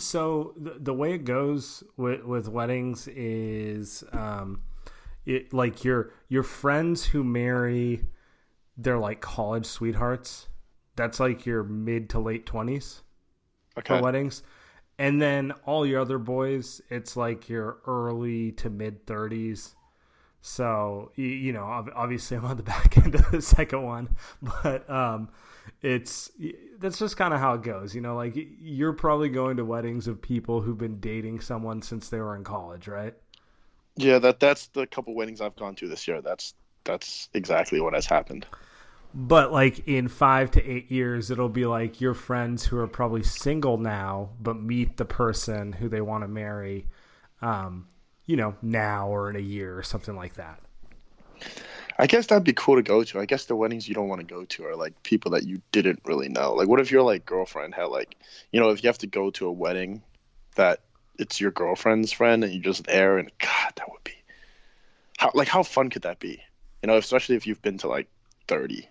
[0.00, 4.62] So the, the way it goes with, with weddings is um,
[5.26, 8.06] it like your your friends who marry
[8.76, 10.48] they're like college sweethearts.
[10.96, 13.02] That's like your mid to late twenties
[13.78, 13.96] Okay.
[13.96, 14.42] for weddings,
[14.98, 19.76] and then all your other boys, it's like your early to mid thirties.
[20.42, 24.88] So you, you know, obviously I'm on the back end of the second one, but
[24.88, 25.28] um,
[25.82, 26.30] it's
[26.78, 27.94] that's just kind of how it goes.
[27.94, 32.08] You know, like you're probably going to weddings of people who've been dating someone since
[32.08, 33.14] they were in college, right?
[33.96, 36.22] Yeah, that that's the couple weddings I've gone to this year.
[36.22, 38.46] That's that's exactly what has happened.
[39.12, 43.24] But like in five to eight years, it'll be like your friends who are probably
[43.24, 46.86] single now, but meet the person who they want to marry,
[47.42, 47.88] um,
[48.30, 50.60] you know, now or in a year or something like that.
[51.98, 53.18] I guess that'd be cool to go to.
[53.18, 55.60] I guess the weddings you don't want to go to are like people that you
[55.72, 56.54] didn't really know.
[56.54, 58.16] Like, what if your like girlfriend had like,
[58.52, 60.02] you know, if you have to go to a wedding
[60.54, 60.80] that
[61.18, 64.12] it's your girlfriend's friend and you're just there and God, that would be
[65.20, 66.40] how like how fun could that be?
[66.82, 68.08] You know, especially if you've been to like
[68.46, 68.88] thirty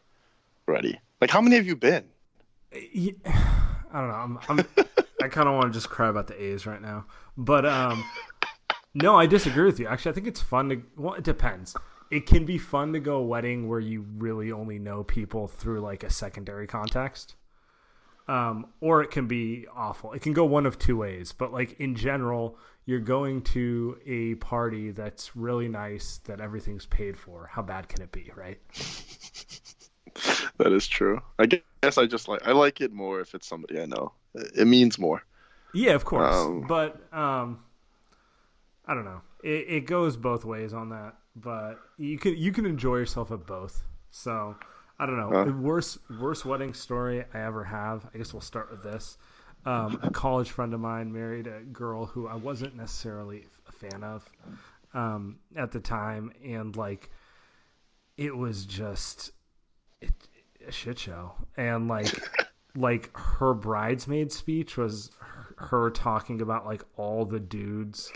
[0.67, 0.99] already.
[1.21, 2.03] Like, how many have you been?
[2.75, 4.13] I don't know.
[4.13, 4.65] I'm, I'm
[5.23, 8.05] I kind of want to just cry about the A's right now, but um,
[8.93, 9.87] no, I disagree with you.
[9.87, 10.81] Actually, I think it's fun to.
[10.97, 11.75] Well, it depends.
[12.11, 15.81] It can be fun to go a wedding where you really only know people through
[15.81, 17.35] like a secondary context,
[18.27, 20.13] um, or it can be awful.
[20.13, 21.33] It can go one of two ways.
[21.33, 27.17] But like in general, you're going to a party that's really nice, that everything's paid
[27.17, 27.47] for.
[27.51, 28.59] How bad can it be, right?
[30.57, 31.21] That is true.
[31.37, 34.13] I guess I just like I like it more if it's somebody I know.
[34.33, 35.23] It means more.
[35.73, 36.35] Yeah, of course.
[36.35, 37.59] Um, but um,
[38.89, 39.21] I don't know.
[39.43, 43.45] It, it goes both ways on that, but you can you can enjoy yourself at
[43.45, 43.83] both.
[44.09, 44.55] So
[44.97, 45.29] I don't know.
[45.31, 45.43] Huh.
[45.45, 48.09] The worst worst wedding story I ever have.
[48.11, 49.19] I guess we'll start with this.
[49.63, 54.03] Um, a college friend of mine married a girl who I wasn't necessarily a fan
[54.03, 54.27] of
[54.95, 57.11] um, at the time, and like
[58.17, 59.29] it was just
[60.01, 60.13] it,
[60.67, 61.33] a shit show.
[61.57, 62.07] And like
[62.75, 68.11] like her bridesmaid speech was her, her talking about like all the dudes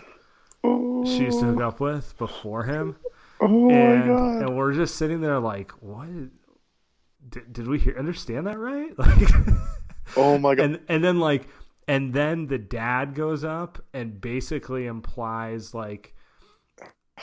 [1.06, 1.68] she used to hook oh.
[1.68, 2.96] up with before him.
[3.40, 4.42] Oh and, my god.
[4.42, 6.08] and we're just sitting there like, what?
[7.28, 8.92] Did, did we hear, understand that right?
[8.98, 9.28] Like,
[10.16, 10.64] Oh my god.
[10.64, 11.48] and and then like,
[11.88, 16.14] and then the dad goes up and basically implies like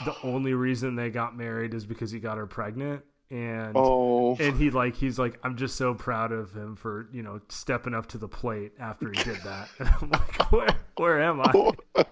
[0.04, 4.36] the only reason they got married is because he got her pregnant, and oh.
[4.38, 7.94] and he like he's like I'm just so proud of him for you know stepping
[7.94, 9.68] up to the plate after he did that.
[9.78, 11.72] And I'm like, where where am I?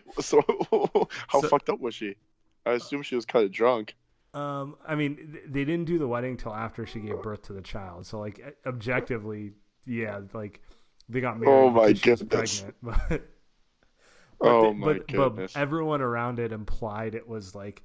[0.20, 0.42] so
[1.28, 2.16] how So- fucked up was she?
[2.64, 3.96] I assume she was kind of drunk.
[4.34, 7.60] Um, I mean, they didn't do the wedding till after she gave birth to the
[7.60, 8.06] child.
[8.06, 9.52] So like objectively,
[9.84, 10.62] yeah, like
[11.08, 11.52] they got married.
[11.52, 12.60] Oh my goodness.
[12.60, 13.08] pregnant, but.
[13.08, 15.52] But Oh they- my but, goodness.
[15.52, 17.82] But everyone around it implied it was like,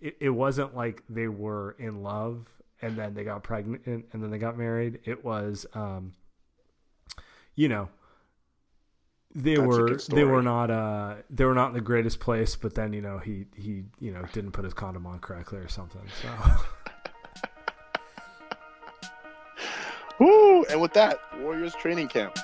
[0.00, 2.46] it, it wasn't like they were in love
[2.82, 5.00] and then they got pregnant and, and then they got married.
[5.04, 6.12] It was, um,
[7.54, 7.88] you know,
[9.34, 12.56] they That's were they were not uh they were not in the greatest place.
[12.56, 15.68] But then you know he he you know didn't put his condom on correctly or
[15.68, 16.02] something.
[16.22, 16.28] So
[20.20, 20.64] Woo!
[20.64, 22.36] And with that, Warriors training camp.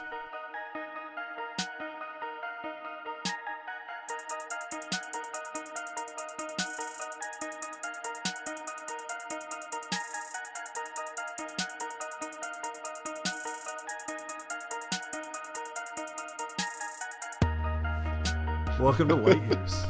[18.86, 19.84] Welcome to Light Years.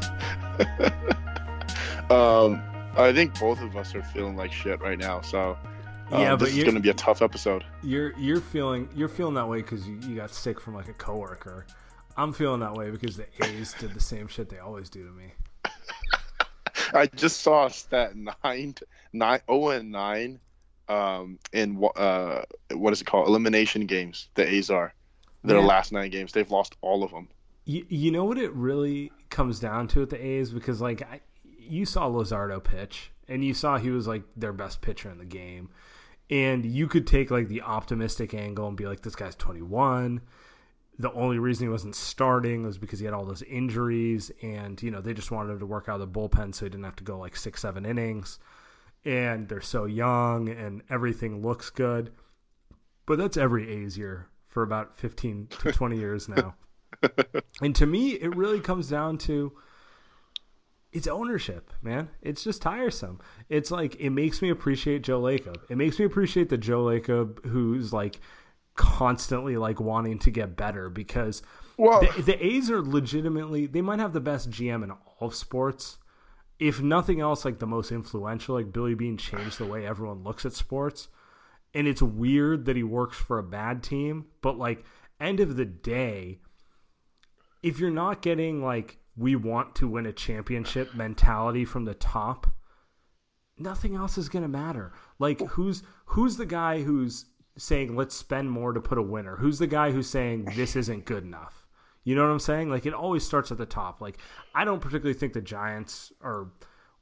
[2.09, 2.63] Um,
[2.97, 5.21] I think both of us are feeling like shit right now.
[5.21, 5.59] So
[6.13, 7.63] um, Yeah, but this is going to be a tough episode.
[7.83, 10.95] You're you're feeling you're feeling that way because you, you got sick from like a
[10.95, 11.67] coworker.
[12.17, 15.13] I'm feeling that way because the A's did the same shit they always do to
[15.13, 15.33] me.
[16.95, 18.77] I just saw a stat nine,
[19.13, 20.39] nine, oh and nine,
[20.89, 23.29] um, in uh, what is it called?
[23.29, 24.29] Elimination games.
[24.37, 24.95] The A's are
[25.45, 25.67] their Yeah.
[25.67, 26.33] last nine games.
[26.33, 27.29] They've lost all of them.
[27.67, 31.21] You, you know what it really comes down to at the A's because like I,
[31.59, 35.25] you saw Luzardo pitch and you saw he was like their best pitcher in the
[35.25, 35.69] game,
[36.31, 40.21] and you could take like the optimistic angle and be like, this guy's 21.
[40.99, 44.91] The only reason he wasn't starting was because he had all those injuries, and you
[44.91, 46.97] know they just wanted him to work out of the bullpen so he didn't have
[46.97, 48.39] to go like six, seven innings.
[49.05, 52.13] And they're so young, and everything looks good.
[53.05, 56.55] But that's every A's year for about 15 to 20 years now.
[57.63, 59.53] And to me, it really comes down to
[60.93, 62.09] it's ownership, man.
[62.23, 63.21] It's just tiresome.
[63.49, 65.57] It's like it makes me appreciate Joe Lacob.
[65.69, 68.21] It makes me appreciate the Joe Lacob who's like
[68.77, 71.43] constantly like wanting to get better because
[71.77, 75.35] Well- the, the A's are legitimately they might have the best GM in all of
[75.35, 75.99] sports.
[76.59, 80.47] If nothing else, like the most influential, like Billy Beane changed the way everyone looks
[80.47, 81.09] at sports.
[81.75, 84.83] And it's weird that he works for a bad team, but like
[85.21, 86.39] end of the day,
[87.63, 92.47] if you're not getting like we want to win a championship mentality from the top,
[93.59, 94.93] nothing else is going to matter.
[95.19, 97.27] Like who's who's the guy who's
[97.59, 99.37] saying let's spend more to put a winner?
[99.37, 101.67] Who's the guy who's saying this isn't good enough?
[102.05, 102.71] You know what I'm saying?
[102.71, 104.01] Like it always starts at the top.
[104.01, 104.19] Like
[104.55, 106.49] I don't particularly think the Giants are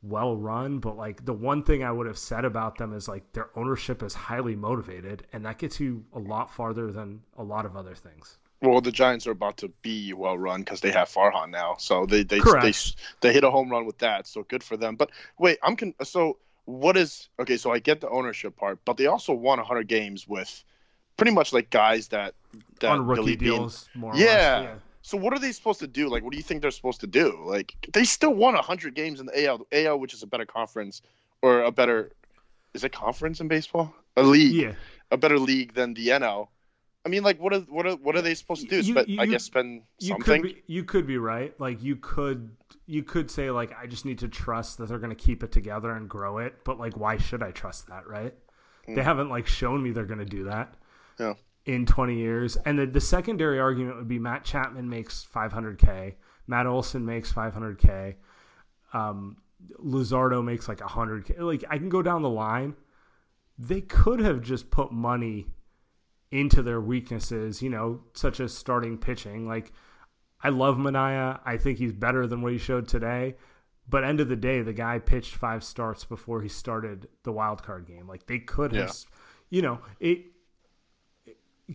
[0.02, 3.32] well run, but like the one thing I would have said about them is like
[3.32, 7.66] their ownership is highly motivated and that gets you a lot farther than a lot
[7.66, 8.38] of other things.
[8.62, 12.06] Well, the Giants are about to be well run because they have Farhan now, so
[12.06, 12.72] they they, they
[13.20, 14.26] they hit a home run with that.
[14.26, 14.96] So good for them.
[14.96, 17.56] But wait, I'm con- so what is okay?
[17.58, 20.64] So I get the ownership part, but they also won 100 games with
[21.18, 22.34] pretty much like guys that
[22.80, 24.60] that On rookie Billy Beane- deals more or Yeah.
[24.60, 24.80] less.
[25.02, 26.08] So what are they supposed to do?
[26.08, 27.38] Like, what do you think they're supposed to do?
[27.44, 31.02] Like, they still won 100 games in the AL, AL, which is a better conference
[31.42, 32.10] or a better,
[32.72, 33.94] is it conference in baseball?
[34.16, 34.72] A league, Yeah.
[35.10, 36.48] a better league than the NL.
[37.06, 38.76] I mean, like, what are what are what are they supposed to do?
[38.76, 40.24] You- Spe- you- I guess spend you something.
[40.24, 42.50] could be you could be right like you could
[42.86, 45.50] you could say like i just need to trust that they're going to keep it
[45.52, 48.34] together and grow it but like why should i trust that right
[48.86, 50.74] they haven't like shown me they're going to do that
[51.18, 51.32] Yeah.
[51.64, 56.14] in 20 years and the, the secondary argument would be matt chapman makes 500k
[56.46, 58.16] matt olson makes 500k
[58.92, 59.38] um
[59.82, 62.74] luzardo makes like 100k like i can go down the line
[63.58, 65.46] they could have just put money
[66.34, 69.46] into their weaknesses, you know, such as starting pitching.
[69.46, 69.72] Like,
[70.42, 71.38] I love Manaea.
[71.44, 73.36] I think he's better than what he showed today.
[73.88, 77.62] But end of the day, the guy pitched five starts before he started the wild
[77.62, 78.08] card game.
[78.08, 78.92] Like they could have, Yeah.
[79.50, 80.24] you know, it.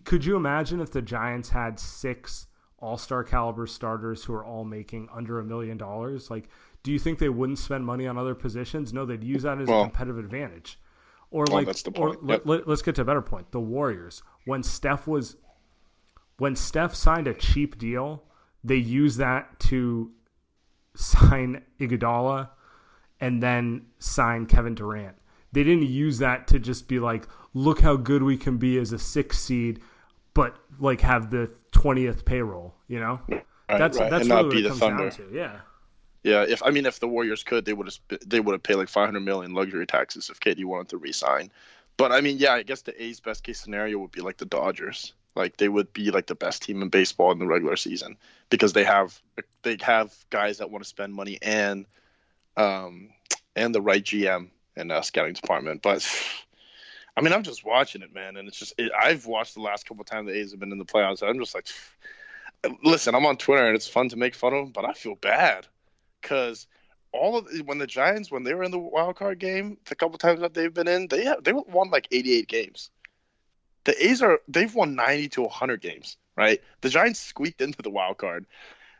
[0.04, 2.46] Could you imagine if the Giants had six
[2.78, 6.30] All Star caliber starters who are all making under a million dollars?
[6.30, 6.48] Like,
[6.82, 8.92] do you think they wouldn't spend money on other positions?
[8.92, 10.78] No, they'd use that as a competitive advantage.
[11.30, 12.24] Or Well, like, that's the point.
[12.24, 12.46] let, Yep.
[12.46, 13.50] let, let's get to a better point.
[13.52, 15.36] The Warriors, when Steph was,
[16.38, 18.24] when Steph signed a cheap deal,
[18.64, 20.10] they used that to
[20.96, 22.50] sign Iguodala
[23.20, 25.16] and then sign Kevin Durant.
[25.52, 28.92] They didn't use that to just be like, look how good we can be as
[28.92, 29.80] a six seed,
[30.34, 32.74] but like have the twentieth payroll.
[32.88, 35.10] You know, Right, that's right, that's and really what it comes Thunder.
[35.10, 35.28] down to.
[35.32, 35.56] Yeah.
[36.22, 38.74] Yeah, if I mean, if the Warriors could, they would have they would have paid
[38.74, 41.50] like 500 million luxury taxes if KD wanted to resign.
[41.96, 44.44] But I mean, yeah, I guess the A's best case scenario would be like the
[44.44, 45.14] Dodgers.
[45.34, 48.18] Like they would be like the best team in baseball in the regular season
[48.50, 49.18] because they have
[49.62, 51.86] they have guys that want to spend money and
[52.56, 53.10] um
[53.56, 55.80] and the right GM and uh, scouting department.
[55.82, 56.06] But
[57.16, 59.86] I mean, I'm just watching it, man, and it's just it, I've watched the last
[59.86, 61.22] couple times the A's have been in the playoffs.
[61.22, 61.68] I'm just like,
[62.84, 65.14] listen, I'm on Twitter and it's fun to make fun of them, but I feel
[65.14, 65.66] bad
[66.20, 66.66] because
[67.12, 70.18] all of when the Giants when they were in the wild card game, the couple
[70.18, 72.90] times that they've been in, they have, they won like 88 games.
[73.84, 76.60] The A's are they've won 90 to 100 games, right?
[76.82, 78.46] The Giants squeaked into the wild card.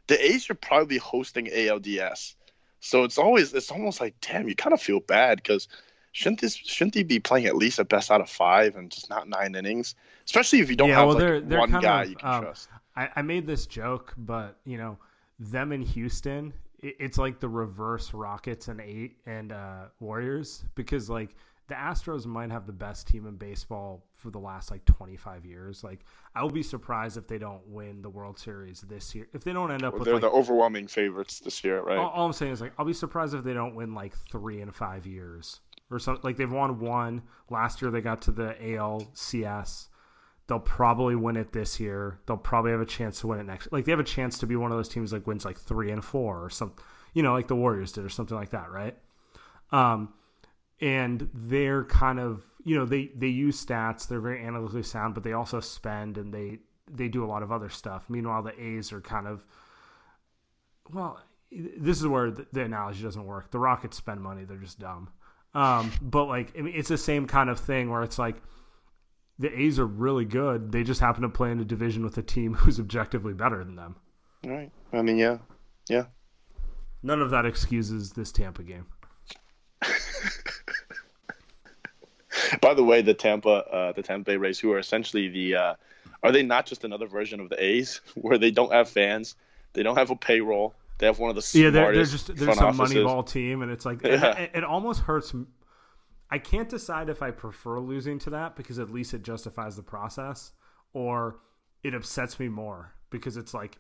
[0.08, 2.34] The A's are probably hosting ALDS,
[2.80, 5.68] so it's always it's almost like damn, you kind of feel bad because
[6.12, 9.08] shouldn't this shouldn't they be playing at least a best out of five and just
[9.10, 12.02] not nine innings, especially if you don't Yeah, have well, like they're- they're one guy
[12.02, 12.68] of, you can um, trust.
[12.96, 14.98] I, I made this joke, but you know,
[15.38, 21.34] them in Houston, it's like the reverse Rockets and eight and uh, Warriors because like
[21.68, 25.84] the Astros might have the best team in baseball for the last like 25 years.
[25.84, 26.00] Like
[26.34, 29.28] I will be surprised if they don't win the World Series this year.
[29.32, 31.96] If they don't end up with They're like the overwhelming favorites this year, right?
[31.96, 34.62] all, all I'm saying is like I'll be surprised if they don't win like 3
[34.62, 35.60] in 5 years
[35.90, 36.22] or something.
[36.24, 39.88] Like they've won one last year they got to the ALCS.
[40.50, 42.18] They'll probably win it this year.
[42.26, 43.70] They'll probably have a chance to win it next.
[43.70, 45.92] Like they have a chance to be one of those teams like wins like 3
[45.92, 48.96] and 4 or something, you know, like the Warriors did or something like that, right?
[49.70, 50.12] Um
[50.80, 55.22] and they're kind of you know they they use stats they're very analytically sound but
[55.22, 56.58] they also spend and they
[56.90, 59.44] they do a lot of other stuff meanwhile the a's are kind of
[60.90, 61.20] well
[61.52, 65.10] this is where the, the analogy doesn't work the rockets spend money they're just dumb
[65.54, 68.36] um, but like I mean, it's the same kind of thing where it's like
[69.40, 72.22] the a's are really good they just happen to play in a division with a
[72.22, 73.96] team who's objectively better than them
[74.46, 74.70] Right.
[74.92, 75.38] I mean, yeah,
[75.88, 76.04] yeah.
[77.02, 78.86] none of that excuses this tampa game
[82.60, 85.74] By the way, the Tampa, uh, the Tampa Bay Rays, who are essentially the, uh,
[86.22, 89.34] are they not just another version of the A's, where they don't have fans,
[89.72, 92.26] they don't have a payroll, they have one of the smartest Yeah, they're, they're just
[92.36, 92.96] they're just offices.
[92.96, 94.36] moneyball team, and it's like Yeah.
[94.38, 95.34] it, it almost hurts.
[96.30, 99.82] I can't decide if I prefer losing to that because at least it justifies the
[99.82, 100.52] process,
[100.92, 101.40] or
[101.82, 103.78] it upsets me more because it's like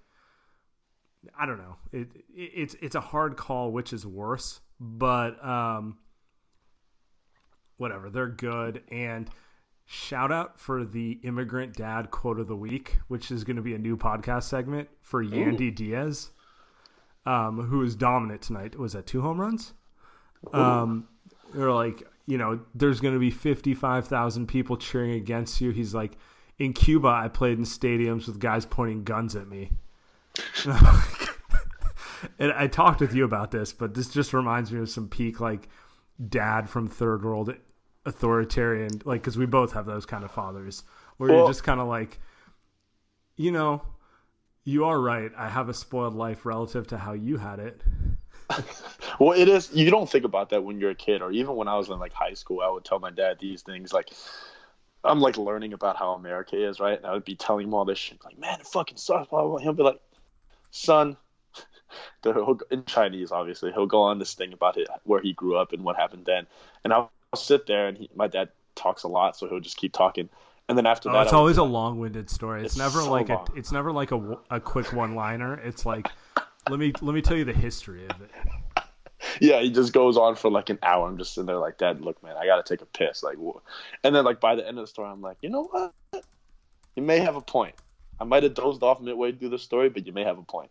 [1.38, 1.76] I don't know.
[1.92, 5.98] It, it it's it's a hard call which is worse, but um,
[7.76, 8.10] whatever.
[8.10, 9.28] They're good and.
[9.92, 13.74] Shout out for the immigrant dad quote of the week, which is going to be
[13.74, 16.30] a new podcast segment for Yandy Diaz
[17.26, 18.78] um, who was dominant tonight.
[18.78, 19.74] Was that two home runs?
[20.52, 21.08] Um,
[21.54, 25.70] they're like, you know, there's going to be 55,000 people cheering against you.
[25.72, 26.12] He's like,
[26.58, 29.72] in Cuba, I played in stadiums with guys pointing guns at me.
[32.38, 35.40] and I talked with you about this, but this just reminds me of some peak,
[35.40, 35.68] like,
[36.28, 37.52] dad from third world
[38.06, 40.84] authoritarian, like, because we both have those kind of fathers
[41.16, 42.20] where you're just kind of like,
[43.36, 43.82] you know,
[44.64, 45.32] you are right.
[45.36, 47.82] I have a spoiled life relative to how you had it.
[49.18, 49.70] Well, it is.
[49.74, 51.98] You don't think about that when you're a kid, or even when I was in
[51.98, 52.60] like high school.
[52.60, 54.10] I would tell my dad these things, like
[55.04, 56.96] I'm like learning about how America is, right?
[56.96, 59.46] And I would be telling him all this shit, like, "Man, it fucking sucks." Blah,
[59.46, 59.58] blah.
[59.58, 60.00] He'll be like,
[60.70, 61.16] "Son,"
[62.70, 65.82] in Chinese, obviously, he'll go on this thing about it, where he grew up and
[65.84, 66.46] what happened then.
[66.84, 69.76] And I'll, I'll sit there, and he, my dad talks a lot, so he'll just
[69.76, 70.28] keep talking.
[70.68, 72.60] And then after Oh, that, it's always a like, long-winded story.
[72.62, 73.48] It's, It's never so like long.
[73.52, 73.58] a.
[73.58, 75.54] It's never like a, a quick one-liner.
[75.64, 76.08] It's like,
[76.70, 78.30] let me let me tell you the history of it.
[79.40, 81.08] yeah, he just goes on for like an hour.
[81.08, 83.22] I'm just sitting there like, Dad, look, man, I gotta take a piss.
[83.22, 83.60] Like, wha-"
[84.04, 86.24] and then like by the end of the story, I'm like, you know what?
[86.96, 87.74] You may have a point.
[88.20, 90.70] I might have dozed off midway through the story, but you may have a point.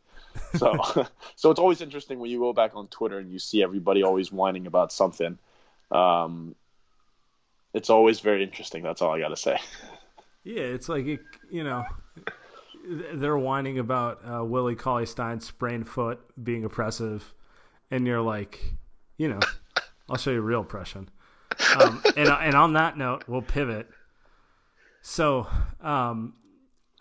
[0.58, 0.77] So,
[1.36, 4.32] so it's always interesting when you go back on Twitter and you see everybody always
[4.32, 5.38] whining about something.
[5.91, 6.56] Um,
[7.74, 8.84] it's always very interesting.
[8.84, 9.58] That's all I gotta say.
[10.44, 11.20] Yeah, it's like it,
[11.51, 11.86] you know,
[13.13, 17.33] they're whining about uh, Willie Cauley Stein's sprained foot being oppressive,
[17.91, 18.59] and you're like,
[19.17, 19.39] you know,
[20.09, 21.09] I'll show you real oppression.
[21.79, 23.88] Um, and and on that note, we'll pivot.
[25.01, 25.48] So,
[25.81, 26.33] um,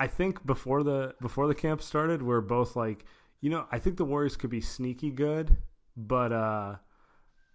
[0.01, 3.05] I think before the before the camp started, we're both like,
[3.41, 5.57] you know, I think the Warriors could be sneaky good,
[5.97, 6.77] but uh,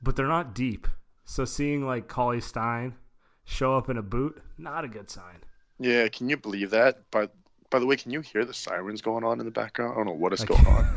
[0.01, 0.87] but they're not deep.
[1.25, 2.95] So seeing like Cauley Stein
[3.45, 5.43] show up in a boot, not a good sign.
[5.79, 7.09] Yeah, can you believe that?
[7.11, 7.29] By
[7.73, 9.93] by the way, can you hear the sirens going on in the background?
[9.93, 10.87] I don't know what is going on.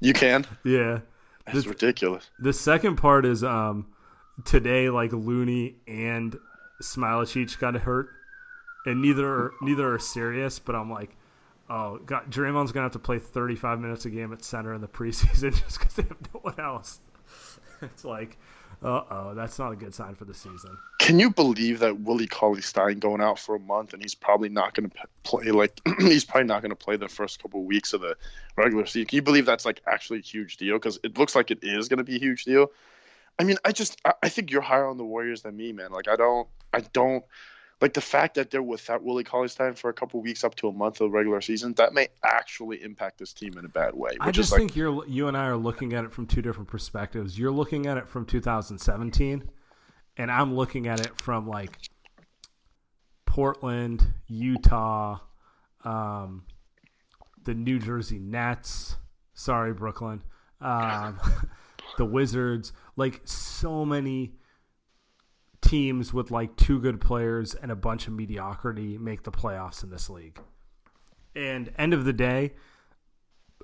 [0.00, 0.46] you can.
[0.64, 1.00] Yeah.
[1.48, 2.30] It's ridiculous.
[2.38, 3.86] The second part is um
[4.44, 6.38] today like Looney and
[6.82, 8.10] Smailagic got hurt,
[8.86, 10.58] and neither are, neither are serious.
[10.58, 11.16] But I'm like,
[11.70, 14.88] oh god, Draymond's gonna have to play 35 minutes a game at center in the
[14.88, 17.00] preseason just because they have no one else.
[17.80, 18.36] It's like,
[18.82, 20.76] uh oh, that's not a good sign for the season.
[21.00, 24.48] Can you believe that Willie Cauley Stein going out for a month and he's probably
[24.48, 25.50] not going to play?
[25.50, 28.16] Like he's probably not going to play the first couple weeks of the
[28.56, 29.06] regular season.
[29.06, 30.76] Can you believe that's like actually a huge deal?
[30.76, 32.70] Because it looks like it is going to be a huge deal.
[33.38, 35.90] I mean, I just I, I think you're higher on the Warriors than me, man.
[35.90, 37.24] Like I don't I don't
[37.80, 40.68] like the fact that they're without Willie Cauley Stein for a couple weeks up to
[40.68, 41.74] a month of regular season.
[41.74, 44.10] That may actually impact this team in a bad way.
[44.20, 46.68] I just like, think you're you and I are looking at it from two different
[46.68, 47.38] perspectives.
[47.38, 49.48] You're looking at it from 2017,
[50.16, 51.78] and I'm looking at it from like
[53.26, 55.20] Portland, Utah,
[55.84, 56.44] um,
[57.44, 58.96] the New Jersey Nets.
[59.34, 60.22] Sorry, Brooklyn.
[60.60, 61.20] Um,
[61.96, 62.72] the Wizards.
[62.96, 64.32] Like so many
[65.68, 69.90] teams with like two good players and a bunch of mediocrity make the playoffs in
[69.90, 70.40] this league.
[71.36, 72.54] And end of the day,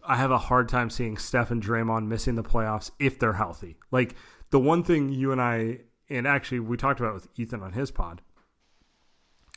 [0.07, 3.79] I have a hard time seeing Steph and Draymond missing the playoffs if they're healthy.
[3.91, 4.15] Like
[4.51, 5.81] the one thing you and I
[6.11, 8.21] and actually we talked about with Ethan on his pod.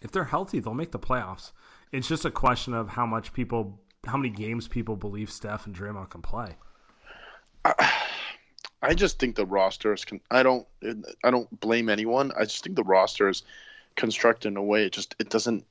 [0.01, 1.51] If they're healthy, they'll make the playoffs.
[1.91, 5.75] It's just a question of how much people, how many games people believe Steph and
[5.75, 6.55] Draymond can play.
[8.81, 10.21] I just think the rosters can.
[10.29, 10.67] I don't.
[11.23, 12.31] I don't blame anyone.
[12.37, 13.43] I just think the roster is
[13.95, 15.65] constructed in a way it just it doesn't.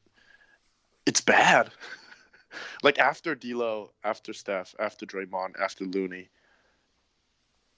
[1.06, 1.70] It's bad.
[2.82, 6.28] like after D'Lo, after Steph, after Draymond, after Looney,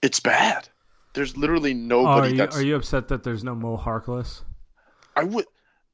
[0.01, 0.67] it's bad.
[1.13, 2.41] There's literally oh, nobody.
[2.41, 4.41] are, you, are you upset that there's no Mo Harkless?
[5.15, 5.45] I would,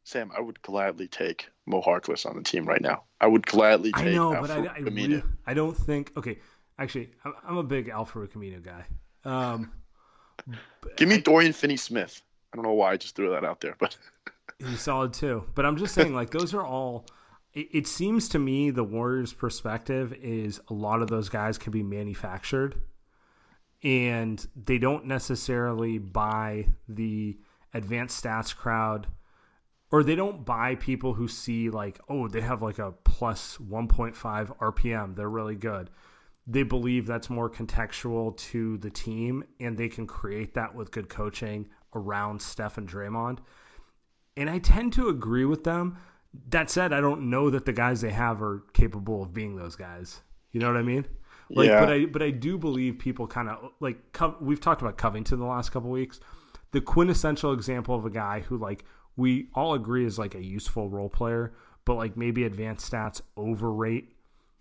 [0.06, 0.30] Saam.
[0.38, 3.04] I would gladly take Mo Harkless on the team right now.
[3.20, 4.08] I would gladly take.
[4.08, 6.12] I know, but I, I, really, I don't think.
[6.16, 6.40] Okay,
[6.78, 8.86] actually, I'm, I'm a big Alfonzo McKinnie guy.
[9.26, 9.72] Um,
[10.96, 12.22] Give me Dorian Finney-Smith.
[12.54, 13.98] I don't know why I just threw that out there, but
[14.60, 15.44] He's solid too.
[15.56, 17.06] But I'm just saying, like, those are all.
[17.54, 21.72] It, it seems to me the Warriors' perspective is a lot of those guys can
[21.72, 22.82] be manufactured,
[23.84, 27.38] and they don't necessarily buy the
[27.74, 29.08] advanced stats crowd,
[29.92, 34.16] or they don't buy people who see like, oh, they have like a plus 1.5
[34.60, 35.16] RPM.
[35.16, 35.90] They're really good.
[36.48, 41.10] They believe that's more contextual to the team, and they can create that with good
[41.10, 43.40] coaching around Steph and Draymond
[44.38, 45.98] and I tend to agree with them.
[46.50, 49.76] That said, I don't know that the guys they have are capable of being those
[49.78, 50.22] guys.
[50.52, 51.06] You know what I mean?
[51.50, 51.80] Like, Yeah.
[51.80, 53.98] but I but I do believe people kind of like
[54.42, 56.20] we've talked about Covington the last couple weeks.
[56.72, 58.84] The quintessential example of a guy who like
[59.16, 61.54] we all agree is like a useful role player,
[61.86, 64.15] but like maybe advanced stats overrate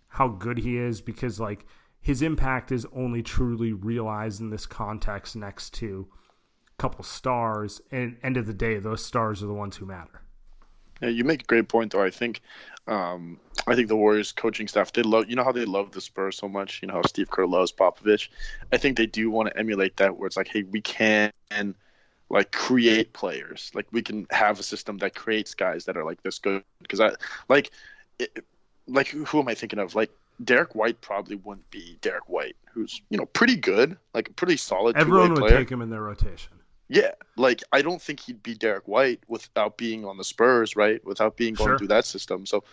[0.09, 1.65] how good he is because like
[2.01, 6.07] his impact is only truly realized in this context next to
[6.67, 10.21] a couple stars and end of the day those stars are the ones who matter
[11.01, 12.03] Yeah, you make a great point, though.
[12.03, 12.41] I think,
[12.87, 15.29] um, I think the Warriors coaching staff they love.
[15.29, 16.81] You know how they love the Spurs so much.
[16.81, 18.29] You know how Steve Kerr loves Popovich.
[18.71, 21.31] I think they do want to emulate that, where it's like, hey, we can
[22.29, 23.71] like create players.
[23.73, 26.63] Like we can have a system that creates guys that are like this good.
[26.81, 27.11] Because I
[27.49, 27.71] like,
[28.19, 28.45] it,
[28.87, 29.95] like who am I thinking of?
[29.95, 30.11] Like
[30.43, 34.57] Derrick White probably wouldn't be Derrick White, who's you know pretty good, like a pretty
[34.57, 35.57] solid everyone would player.
[35.57, 36.53] take him in their rotation
[36.87, 41.03] Yeah, like I don't think he'd be Derrick White without being on the Spurs, right?
[41.05, 41.77] Without being going Sure.
[41.77, 42.45] through that system.
[42.45, 42.63] So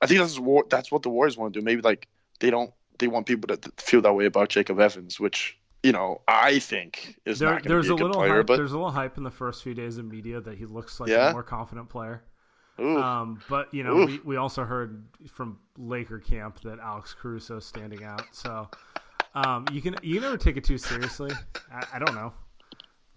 [0.00, 1.64] I think that's war- that's what the Warriors want to do.
[1.64, 5.58] Maybe like they don't they want people to feel that way about Jacob Evans, which
[5.82, 8.22] you know I think is there, not going there's to a be a good little
[8.22, 8.36] player.
[8.36, 10.64] hype, But there's a little hype in the first few days of media that he
[10.66, 11.30] looks like Yeah?
[11.30, 12.22] a more confident player
[12.80, 17.64] um, but you know we, we also heard from Laker camp that Alex Caruso is
[17.64, 18.22] standing out.
[18.32, 18.68] So
[19.34, 21.30] um, you can you never take it too seriously.
[21.72, 22.32] I, I don't know.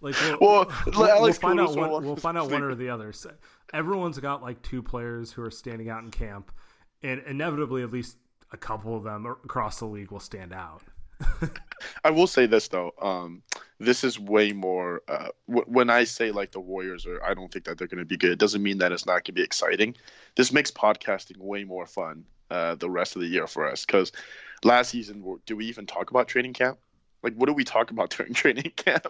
[0.01, 3.13] Like we'll, Well, we'll, we'll find out one, we'll find out one or the other.
[3.13, 3.31] So
[3.73, 6.51] everyone's got like two players who are standing out in camp
[7.01, 8.17] and inevitably at least
[8.51, 10.81] a couple of them across the league will stand out
[12.03, 12.93] I will say this though.
[13.01, 13.43] Um,
[13.79, 15.01] this is way more.
[15.07, 17.99] Uh, w- when I say like the Warriors are, I don't think that they're going
[17.99, 18.31] to be good.
[18.31, 19.95] It doesn't mean that it's not going to be exciting.
[20.35, 23.85] This makes podcasting way more fun uh, the rest of the year for us.
[23.85, 24.11] Because
[24.63, 26.77] last season, do we even talk about training camp?
[27.21, 29.07] Like, what do we talk about during training camp?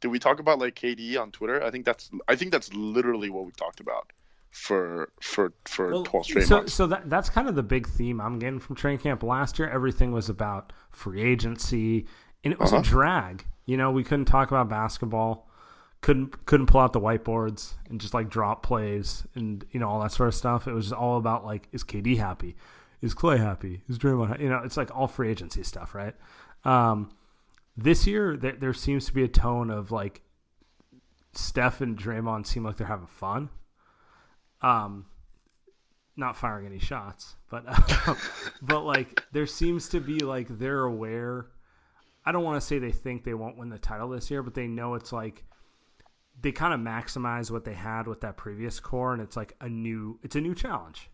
[0.00, 1.62] Do we talk about like KD on Twitter?
[1.62, 2.10] I think that's.
[2.26, 4.12] I think that's literally what we talked about
[4.50, 6.74] for for for Well, twelve straight so, months.
[6.74, 9.22] so that that's kind of the big theme I'm getting from training camp.
[9.22, 12.06] Last year, everything was about free agency,
[12.44, 12.80] and it was Uh-huh.
[12.80, 13.44] a drag.
[13.66, 15.48] You know, we couldn't talk about basketball,
[16.00, 20.00] couldn't couldn't pull out the whiteboards and just like drop plays and you know all
[20.00, 20.66] that sort of stuff.
[20.66, 22.56] It was just all about like, is KD happy?
[23.02, 23.82] Is Clay happy?
[23.88, 24.28] Is Draymond?
[24.28, 24.42] happy?
[24.44, 26.14] You know, it's like all free agency stuff, right?
[26.64, 27.10] Um,
[27.76, 30.22] this year, there, there seems to be a tone of like
[31.32, 33.50] Steph and Draymond seem like they're having fun.
[34.62, 35.06] Um,
[36.16, 37.64] not firing any shots, but
[38.62, 41.46] but like there seems to be like they're aware.
[42.24, 44.54] I don't want to say they think they won't win the title this year, but
[44.54, 45.44] they know it's like
[46.40, 49.68] they kind of maximize what they had with that previous core, and it's like a
[49.68, 51.08] new it's a new challenge.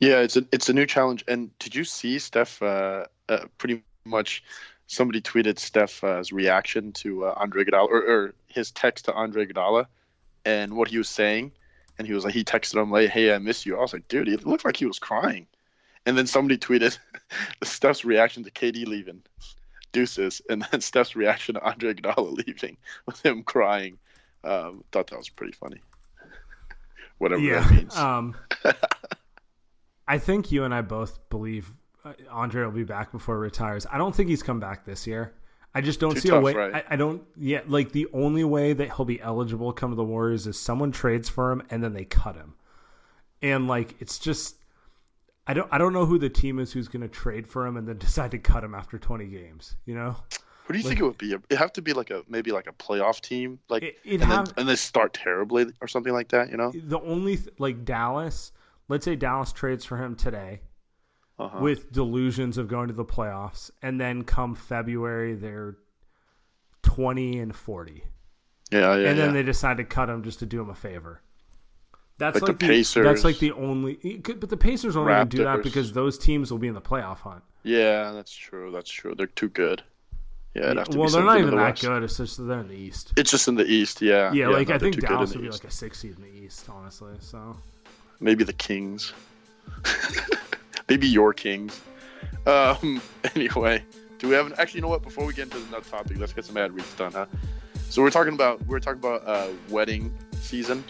[0.00, 1.24] Yeah, it's a it's a new challenge.
[1.26, 2.62] And did you see Steph?
[2.62, 4.44] Uh, uh, pretty much,
[4.86, 9.86] somebody tweeted Steph's reaction to uh, Andre Iguodala or, or his text to Andre Iguodala,
[10.44, 11.52] and what he was saying.
[11.98, 14.08] And he was like, he texted him like, "Hey, I miss you." I was like,
[14.08, 15.46] "Dude, it looked like he was crying."
[16.06, 16.98] And then somebody tweeted
[17.62, 19.22] Steph's reaction to KD leaving,
[19.92, 22.76] deuces, and then Steph's reaction to Andre Iguodala leaving
[23.06, 23.98] with him crying.
[24.42, 25.80] Um, thought that was pretty funny.
[27.18, 27.96] Whatever that means.
[27.96, 28.34] Um,
[30.06, 31.72] I think you and I both believe
[32.04, 33.86] uh, Andre will be back before he retires.
[33.90, 35.32] I don't think he's come back this year.
[35.74, 36.54] I just don't Too see a way.
[36.54, 36.74] right?
[36.74, 37.22] I, I don't.
[37.36, 40.58] Yeah, like the only way that he'll be eligible to come to the Warriors is
[40.58, 42.54] someone trades for him and then they cut him.
[43.42, 44.56] And like it's just,
[45.46, 45.68] I don't.
[45.72, 47.98] I don't know who the team is who's going to trade for him and then
[48.06, 49.76] decide to cut him after twenty games.
[49.84, 50.16] You know.
[50.66, 51.34] What do you think it would be?
[51.50, 54.46] It have to be like a maybe like a playoff team, like It- and, have-
[54.46, 56.50] then, and they start terribly or something like that.
[56.50, 56.72] You know?
[56.74, 58.50] the only th- like Dallas.
[58.88, 60.60] Let's say Dallas trades for him today,
[61.38, 61.58] Uh-huh.
[61.60, 65.76] with delusions of going to the playoffs, and then come February they're
[66.82, 68.04] twenty and forty,
[68.70, 69.32] Yeah, yeah, and then yeah.
[69.32, 71.20] they decide to cut him just to do him a favor.
[72.18, 73.04] That's Like the like, the, Pacers.
[73.04, 73.94] That's like the only.
[74.38, 77.42] But the Pacers only do that because those teams will be in the playoff hunt.
[77.64, 78.70] yeah, that's true.
[78.70, 79.14] That's true.
[79.16, 79.82] They're too good.
[80.54, 81.82] Yeah, it'd have to well, they're not even the that West.
[81.82, 82.02] good.
[82.04, 83.12] It's just they're in the East.
[83.16, 84.00] It's just in the East.
[84.00, 84.32] Yeah.
[84.32, 85.64] Yeah, like no, I think Dallas would the be East.
[85.64, 87.14] like a six seed in the East, honestly.
[87.18, 87.56] So
[88.20, 89.12] Maybe the Kings.
[90.88, 91.80] Maybe your Kings.
[92.46, 93.00] Um.
[93.34, 93.82] Anyway,
[94.18, 94.78] do we have an, actually?
[94.78, 95.02] You know what?
[95.02, 97.26] Before we get into another topic, let's get some ad reads done, huh?
[97.88, 100.84] So we're talking about we're talking about uh, wedding season.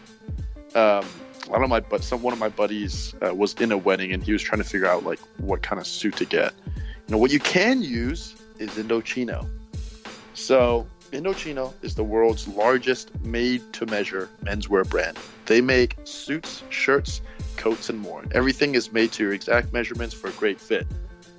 [0.74, 1.04] Um,
[1.48, 4.22] one of my but some one of my buddies uh, was in a wedding and
[4.22, 6.54] he was trying to figure out like what kind of suit to get.
[6.66, 9.46] You know what you can use is Indochino.
[10.34, 15.18] So Indochino is the world's largest made-to-measure menswear brand.
[15.46, 17.20] They make suits, shirts,
[17.56, 18.24] coats, and more.
[18.32, 20.86] Everything is made to your exact measurements for a great fit.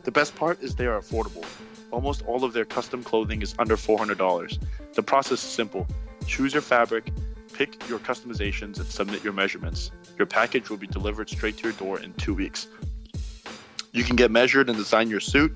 [0.03, 1.45] The best part is they are affordable.
[1.91, 4.59] Almost all of their custom clothing is under $400.
[4.93, 5.87] The process is simple.
[6.25, 7.11] Choose your fabric,
[7.53, 9.91] pick your customizations, and submit your measurements.
[10.17, 12.67] Your package will be delivered straight to your door in two weeks.
[13.91, 15.55] You can get measured and design your suit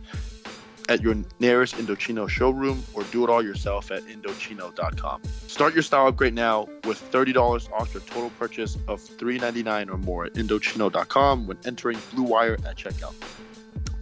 [0.89, 5.21] at your nearest Indochino showroom or do it all yourself at Indochino.com.
[5.47, 10.25] Start your style upgrade now with $30 off your total purchase of $3.99 or more
[10.25, 13.13] at Indochino.com when entering Blue Wire at checkout.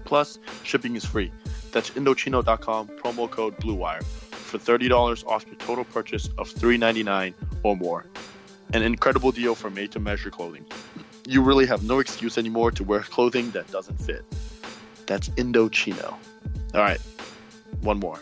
[0.05, 1.31] Plus, shipping is free.
[1.71, 8.05] That's Indochino.com, promo code BLUEWIRE for $30 off your total purchase of $3.99 or more.
[8.73, 10.65] An incredible deal for made to measure clothing.
[11.27, 14.23] You really have no excuse anymore to wear clothing that doesn't fit.
[15.05, 16.15] That's Indochino.
[16.73, 17.01] All right,
[17.81, 18.19] one more.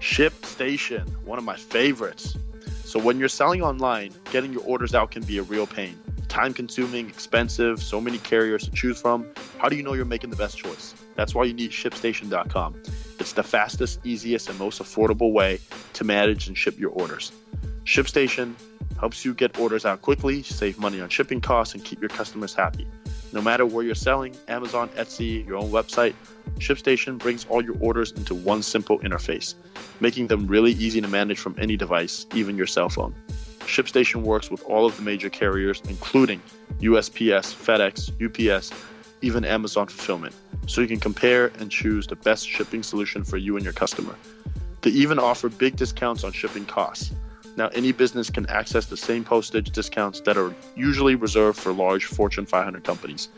[0.00, 2.36] ShipStation, one of my favorites.
[2.84, 5.98] So when you're selling online, getting your orders out can be a real pain.
[6.28, 9.26] Time consuming, expensive, so many carriers to choose from.
[9.58, 10.94] How do you know you're making the best choice?
[11.14, 12.82] That's why you need ShipStation.com.
[13.18, 15.58] It's the fastest, easiest, and most affordable way
[15.94, 17.32] to manage and ship your orders.
[17.84, 18.54] ShipStation
[19.00, 22.54] helps you get orders out quickly, save money on shipping costs, and keep your customers
[22.54, 22.86] happy.
[23.32, 26.14] No matter where you're selling, Amazon, Etsy, your own website,
[26.58, 29.54] ShipStation brings all your orders into one simple interface,
[30.00, 33.14] making them really easy to manage from any device, even your cell phone.
[33.60, 36.40] ShipStation works with all of the major carriers, including
[36.78, 38.72] USPS, FedEx, UPS,
[39.22, 40.34] even Amazon Fulfillment,
[40.66, 44.14] so you can compare and choose the best shipping solution for you and your customer.
[44.82, 47.12] They even offer big discounts on shipping costs.
[47.56, 52.04] Now, any business can access the same postage discounts that are usually reserved for large
[52.04, 53.28] Fortune 500 companies.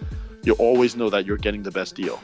[0.43, 2.21] You'll always know that you're getting the best deal.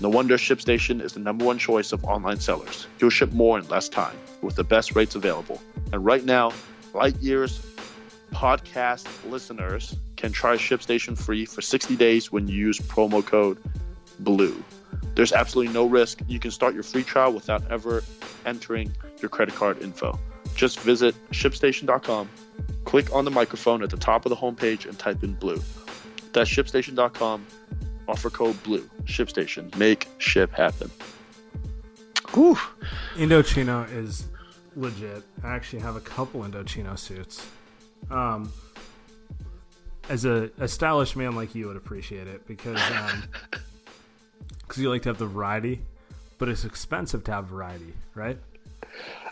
[0.00, 2.86] No wonder ShipStation is the number one choice of online sellers.
[2.98, 5.60] You'll ship more in less time with the best rates available.
[5.92, 6.52] And right now,
[6.94, 7.60] Light Years
[8.32, 13.58] podcast listeners can try ShipStation free for 60 days when you use promo code
[14.20, 14.64] BLUE.
[15.16, 16.20] There's absolutely no risk.
[16.28, 18.02] You can start your free trial without ever
[18.46, 20.18] entering your credit card info.
[20.54, 22.28] Just visit shipstation.com,
[22.84, 25.60] click on the microphone at the top of the homepage, and type in blue.
[26.32, 27.46] That's shipstation.com,
[28.10, 28.88] offer code blue.
[29.04, 29.74] ShipStation.
[29.76, 30.90] Make ship happen.
[32.34, 32.56] Whew.
[33.14, 34.26] Indochino is
[34.76, 35.22] legit.
[35.42, 37.46] I actually have a couple Indochino suits.
[38.10, 38.52] Um,
[40.08, 43.24] as a, a stylish man like you would appreciate it because um,
[44.68, 45.80] cause you like to have the variety,
[46.38, 48.38] but it's expensive to have variety, right?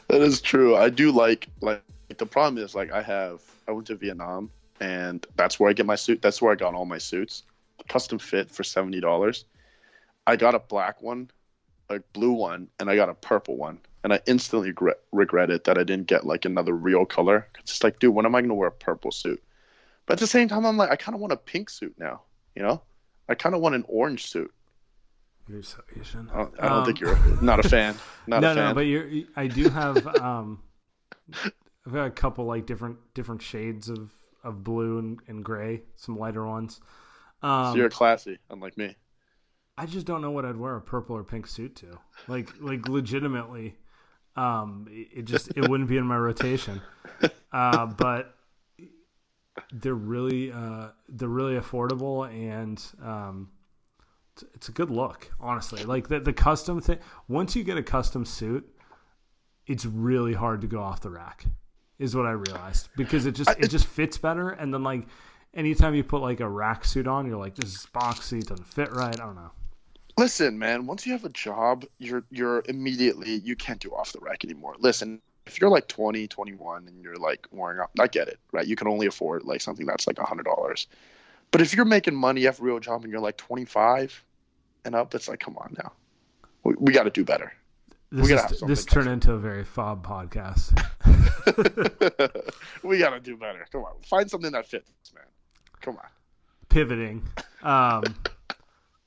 [0.09, 0.77] That is true.
[0.77, 1.83] I do like like
[2.17, 5.87] the problem is like I have I went to Vietnam and that's where I get
[5.87, 6.23] my suit.
[6.23, 7.43] That's where I got all my suits,
[7.89, 9.45] custom fit for seventy dollars.
[10.27, 11.31] I got a black one,
[11.89, 13.81] a blue one, and I got a purple one.
[14.05, 17.49] And I instantly regret, regretted that I didn't get like another real color.
[17.59, 19.43] It's just like, dude, when am I gonna wear a purple suit?
[20.07, 22.23] But at the same time, I'm like, I kind of want a pink suit now.
[22.55, 22.83] You know,
[23.29, 24.53] I kind of want an orange suit.
[25.49, 26.31] You're so Asian.
[26.33, 27.97] I don't, I don't Um, think you're not a fan.
[28.27, 28.69] Not no, a fan.
[28.69, 29.09] no, but you're.
[29.35, 30.07] I do have.
[30.19, 30.63] Um,
[31.87, 34.11] I've got a couple like different different shades of
[34.45, 36.81] of blue and, and gray, some lighter ones.
[37.43, 38.97] Um, so you're classy, unlike me.
[39.77, 41.99] I just don't know what I'd wear a purple or pink suit to.
[42.27, 43.77] Like, like legitimately,
[44.35, 46.81] um, it, it just it wouldn't be in my rotation.
[47.53, 48.35] Uh, but
[49.73, 53.51] they're really uh, they're really affordable and um,
[54.35, 55.31] it's, it's a good look.
[55.41, 56.99] Honestly, like the the custom thing.
[57.29, 58.69] Once you get a custom suit,
[59.67, 61.45] it's really hard to go off the rack.
[61.99, 64.51] Is what I realized because it just it just fits better.
[64.51, 65.07] And then like
[65.55, 68.67] anytime you put like a rack suit on, you're like this is boxy, it doesn't
[68.67, 69.15] fit right.
[69.15, 69.51] I don't know.
[70.17, 74.21] Listen, man, once you have a job, you're you're immediately you can't do off the
[74.21, 74.77] rack anymore.
[74.79, 78.67] Listen, if you're like 20, 21 and you're like wearing up, I get it, right?
[78.67, 80.87] You can only afford like something that's like a hundred dollars.
[81.51, 84.25] But if you're making money, you have a real job and you're like 25
[84.85, 85.93] and up, it's like, come on now.
[86.65, 87.53] We, we got to do better.
[88.11, 90.73] This, We gotta have is, this turned into a very fob podcast.
[92.83, 93.67] we got to do better.
[93.71, 93.93] Come on.
[94.03, 95.25] Find something that fits, man.
[95.81, 96.09] Come on.
[96.69, 97.23] Pivoting.
[97.63, 98.03] Um,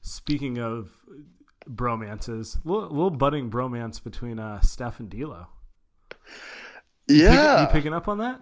[0.01, 0.89] speaking of
[1.69, 5.47] bromances, little, little budding bromance between uh, Steph and D'Lo.
[7.07, 7.61] Yeah.
[7.61, 8.41] you picking up on that?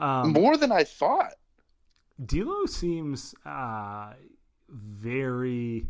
[0.00, 1.32] Um, More than I thought.
[2.24, 4.12] D'Lo seems uh,
[4.68, 5.86] very.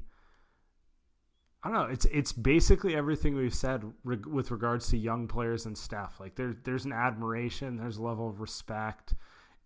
[1.63, 1.93] I don't know.
[1.93, 6.21] It's it's basically everything we've said reg- with regards to young players and Steph.
[6.21, 9.15] Like there's there's an admiration, there's a level of respect,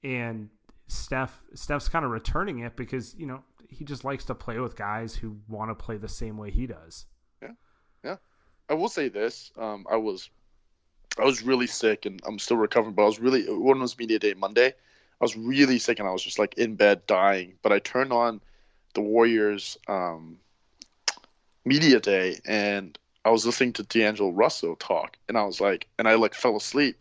[0.02, 0.48] and
[0.92, 4.76] Steph Steph's kind of returning it because you know he just likes to play with
[4.76, 7.06] guys who want to play the same way he does.
[7.40, 7.52] Yeah,
[8.04, 8.16] yeah.
[8.68, 9.50] I will say this.
[9.58, 10.28] Um, I was,
[11.18, 12.94] I was really sick, and I'm still recovering.
[12.94, 14.68] But I was really when was media day Monday.
[14.68, 17.54] I was really sick, and I was just like in bed dying.
[17.62, 18.40] But I turned on
[18.94, 20.38] the Warriors um,
[21.64, 26.06] media day, and I was listening to D'Angelo Russell talk, and I was like, and
[26.06, 26.96] I like fell asleep.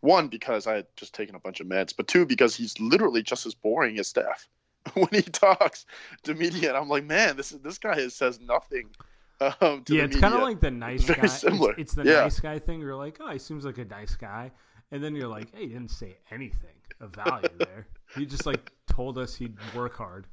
[0.00, 3.22] One because I had just taken a bunch of meds, but two because he's literally
[3.22, 4.48] just as boring as Steph
[4.94, 5.86] when he talks
[6.24, 6.68] to media.
[6.68, 8.90] And I'm like, man, this is this guy says nothing.
[9.40, 11.24] Um, to yeah, it's kind of like the nice Very guy.
[11.26, 11.74] It's- similar.
[11.78, 12.20] It's, the Yeah.
[12.22, 12.80] nice guy thing.
[12.80, 14.50] You're like, oh, he seems like a nice guy,
[14.90, 17.86] and then you're like, hey, he didn't say anything of value there.
[18.16, 20.26] He just like told us he'd work hard.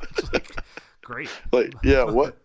[0.16, 0.56] It's like,
[1.02, 1.30] great.
[1.52, 2.36] like yeah what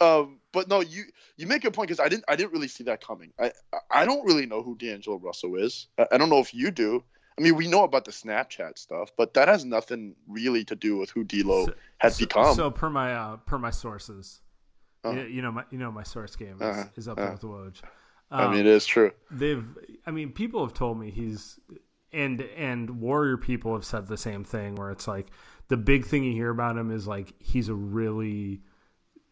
[0.00, 1.04] um but no you
[1.36, 3.50] you make a point because i didn't i didn't really see that coming i
[3.90, 7.02] i don't really know who d'angelo russell is I, I don't know if you do
[7.38, 10.96] i mean we know about the snapchat stuff but that has nothing really to do
[10.96, 14.40] with who d'lo So- has so, become So per my uh, per my sources,
[15.04, 15.14] Uh-huh.
[15.16, 16.84] you, you know my you know my source game is, Uh-huh.
[16.96, 17.48] is up there Uh-huh.
[17.48, 17.82] with Woj.
[18.30, 19.64] i Um, mean it is true they've
[20.06, 21.58] i mean people have told me he's
[22.12, 25.28] and and warrior people have said the same thing where it's like
[25.68, 28.60] the big thing you hear about him is like he's a really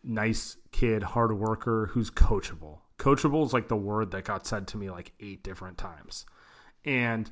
[0.04, 2.80] nice kid hard worker who's coachable.
[2.98, 6.26] Coachable is like the word that got said to me like eight different times.
[6.84, 7.30] And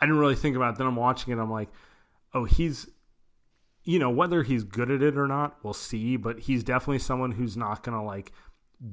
[0.00, 0.78] i didn't really think about it.
[0.78, 1.68] Then i'm watching it i'm like
[2.34, 2.88] oh he's
[3.84, 6.16] you know whether he's good at it or not we'll see.
[6.16, 8.32] But he's definitely someone who's not gonna like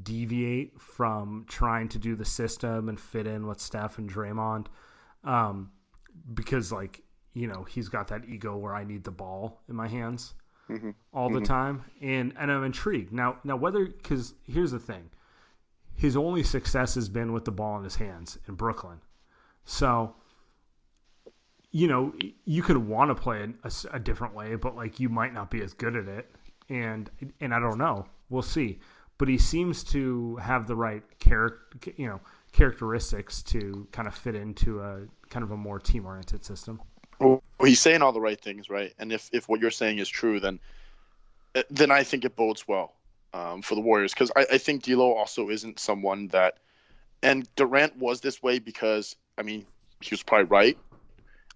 [0.04, 4.67] deviate from trying to do the system and fit in with Steph and Draymond,
[5.23, 5.71] um,
[6.34, 7.02] because like
[7.34, 10.34] you know he's got that ego where I need the ball in my hands
[10.70, 10.92] Mm-hmm.
[11.14, 11.46] all the mm-hmm.
[11.46, 13.38] time, and and I'm intrigued now.
[13.44, 15.10] Now whether because here's the thing,
[15.96, 19.02] his only success has been with the ball in his hands in Brooklyn,
[19.66, 20.16] so.
[21.72, 25.08] You know, you could want to play a, a- a different way, but like you
[25.08, 26.32] might not be as good at it,
[26.68, 28.08] and and I don't know.
[28.28, 28.80] We'll see
[29.20, 32.22] but he seems to have the right character, you know,
[32.54, 36.82] characteristics to kind of fit into a kind of a more team oriented system.
[37.60, 40.10] Well, he's saying all the right things right and if if what you're saying is
[40.10, 40.60] true then
[41.56, 42.93] uh, then i think it bodes well
[43.34, 46.58] um, for the warriors because I, I think D'Lo also isn't someone that
[47.22, 49.65] and Durant was this way because I mean
[50.02, 50.78] he was probably right.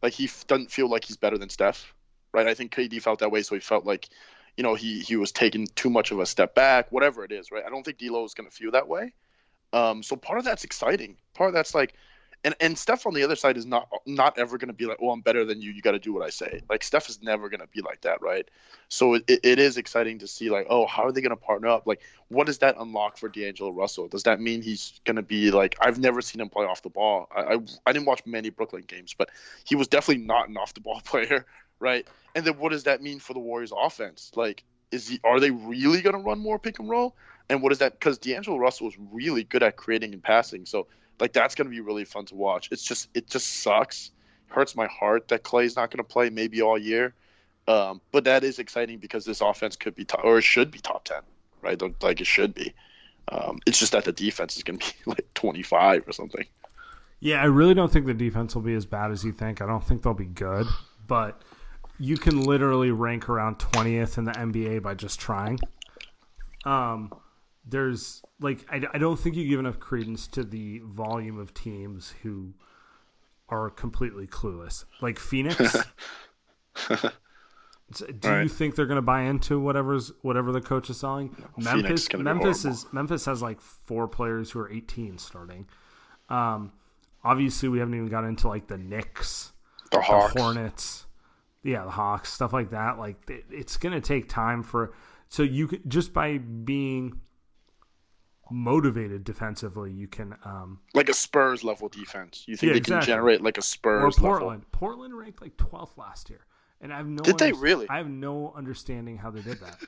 [0.01, 1.93] Like he f- doesn't feel like he's better than Steph,
[2.33, 2.47] right?
[2.47, 4.09] I think KD felt that way, so he felt like,
[4.57, 7.51] you know, he he was taking too much of a step back, whatever it is,
[7.51, 7.63] right?
[7.65, 9.13] I don't think D'Lo is going to feel that way.
[9.71, 11.17] Um, so part of that's exciting.
[11.33, 11.95] Part of that's like,
[12.43, 14.97] and and Steph on the other side is not not ever going to be like,
[15.01, 15.71] oh, I'm better than you.
[15.71, 16.62] You got to do what I say.
[16.69, 18.49] Like Steph is never going to be like that, right?
[18.89, 21.69] So it, it is exciting to see like, oh, how are they going to partner
[21.69, 21.88] up?
[21.88, 24.08] Like, what does that unlock for D'Angelo Russell?
[24.08, 25.77] Does that mean he's going to be like?
[25.79, 27.29] I've never seen him play off the ball.
[27.34, 29.29] I, I I didn't watch many Brooklyn games, but
[29.63, 31.45] he was definitely not an off the ball player,
[31.79, 32.06] right?
[32.36, 34.32] And then what does that mean for the Warriors offense?
[34.36, 37.15] Like, is he are they really going to run more pick and roll?
[37.49, 37.93] And what is that?
[37.93, 40.88] Because D'Angelo Russell is really good at creating and passing, so
[41.19, 42.69] like that's going to be really fun to watch.
[42.71, 44.12] It's just it just sucks,
[44.47, 47.13] hurts my heart that Clay's not going to play maybe all year.
[47.67, 51.06] Um, but that is exciting because this offense could be top or should be top
[51.06, 51.21] ten,
[51.62, 51.82] right?
[52.02, 52.73] Like it should be.
[53.30, 56.45] Um, it's just that the defense is going to be like twenty five or something.
[57.19, 59.62] Yeah, I really don't think the defense will be as bad as you think.
[59.62, 60.67] I don't think they'll be good,
[61.08, 61.41] but
[61.97, 65.58] you can literally rank around 20th in the NBA by just trying.
[66.65, 67.13] Um,
[67.65, 72.13] there's like I, I don't think you give enough credence to the volume of teams
[72.23, 72.54] who
[73.49, 74.86] are completely clueless.
[75.02, 75.76] Like Phoenix.
[78.19, 81.36] Do you think they're going to buy into whatever's whatever the coach is selling?
[81.58, 85.67] Memphis, is gonna be Memphis is Memphis has like four players who are 18 starting.
[86.30, 86.71] Um,
[87.23, 89.52] obviously, we haven't even got into like the Knicks,
[89.91, 90.34] The Hawks.
[90.34, 91.06] the Hornets,
[91.62, 92.97] yeah, the Hawks, stuff like that.
[92.97, 94.93] Like it, it's going to take time for
[95.30, 97.19] So you can just by being
[98.53, 102.43] motivated defensively, you can um, Like a Spurs level defense.
[102.47, 103.05] You think Yeah, they exactly.
[103.07, 104.49] can generate like a Spurs or Portland.
[104.61, 104.65] level?
[104.71, 106.45] Portland ranked like 12th last year,
[106.81, 107.23] and I have no.
[107.23, 107.87] Did they really?
[107.89, 109.77] I have no understanding how they did that.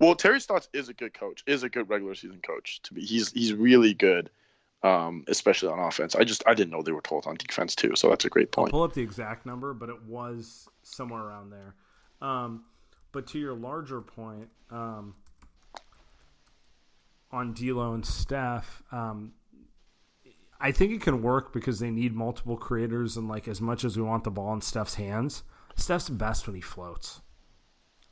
[0.00, 1.42] Well, Terry Stotts is a good coach.
[1.48, 2.80] Is a good regular season coach.
[2.84, 4.30] To be, he's he's really good,
[4.84, 6.14] um, especially on offense.
[6.14, 7.96] I just I didn't know they were 12th on defense too.
[7.96, 8.70] So that's a great I'll point.
[8.70, 11.74] pull up the exact number, but it was somewhere around there.
[12.22, 12.62] Um,
[13.10, 15.16] but to your larger point, um,
[17.30, 19.32] on D'Lo and Steph, um,
[20.60, 23.96] I think it can work because they need multiple creators, and like as much as
[23.96, 25.44] we want the ball in Steph's hands,
[25.76, 27.20] Steph's best when he floats.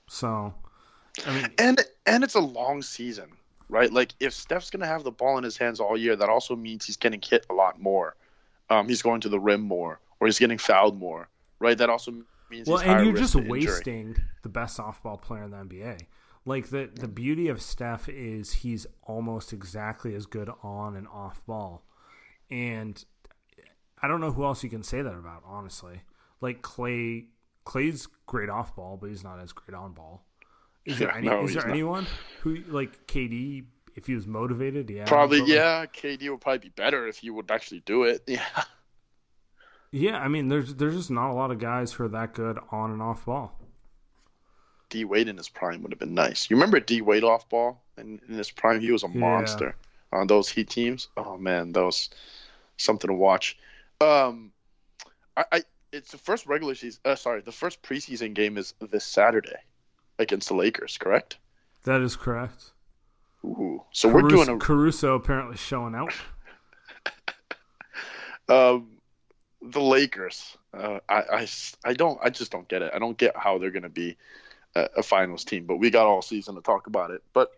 [0.09, 0.55] So,
[1.27, 3.31] I mean, And and it's a long season,
[3.69, 3.93] right?
[3.93, 6.87] Like if Steph's gonna have the ball in his hands all year, that also means
[6.87, 8.15] he's getting hit a lot more.
[8.71, 11.77] Um, he's going to the rim more, or he's getting fouled more, right?
[11.77, 12.13] That also
[12.49, 13.51] means well, and you're just injury.
[13.51, 16.01] wasting the best softball player in the NBA.
[16.47, 21.45] Like the the beauty of Steph is he's almost exactly as good on and off
[21.45, 21.85] ball,
[22.51, 23.05] and
[24.01, 25.43] I don't know who else you can say that about.
[25.45, 26.03] Honestly,
[26.41, 27.27] like Klay,
[27.67, 30.25] Klay's great off ball, but he's not as great on ball.
[30.85, 31.27] Is there Yeah, any?
[31.27, 32.07] no, is there anyone
[32.43, 33.65] who like KD?
[33.97, 35.87] If he was motivated, yeah, Probably, but, like, yeah.
[35.87, 38.23] KD would probably be better if he would actually do it.
[38.29, 38.45] Yeah.
[39.91, 40.19] yeah.
[40.19, 42.91] I mean, there's there's just not a lot of guys who are that good on
[42.93, 43.59] and off ball.
[44.89, 46.49] D Wade in his prime would have been nice.
[46.51, 48.81] You remember D Wade off ball in, in his prime?
[48.81, 49.21] He was a Yeah.
[49.21, 49.77] monster
[50.13, 51.09] on those Heat teams.
[51.17, 52.11] Oh man, that was
[52.77, 53.59] something to watch.
[54.01, 54.53] Um,
[55.37, 57.01] I, I it's the first regular season.
[57.05, 59.57] Uh, sorry, the first preseason game is this Saturday
[60.19, 60.99] against the Lakers.
[60.99, 61.39] Correct?
[61.85, 62.73] That is correct.
[63.45, 66.13] Ooh, so we're doing a Caruso apparently showing out.
[68.49, 68.89] um,
[69.63, 70.57] the Lakers.
[70.75, 71.47] Uh, I, I
[71.85, 72.93] I don't I just don't get it.
[72.95, 74.17] I don't get how they're going to be
[74.97, 75.65] a, finals team.
[75.67, 77.23] But we got all season to talk about it.
[77.33, 77.51] But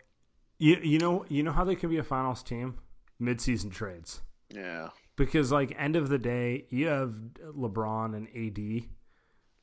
[0.57, 2.77] You you know you know how they can be a finals team?
[3.19, 4.21] Mid-season trades.
[4.49, 7.11] yeah, Because like end of the day, you have
[7.57, 8.87] LeBron and AD.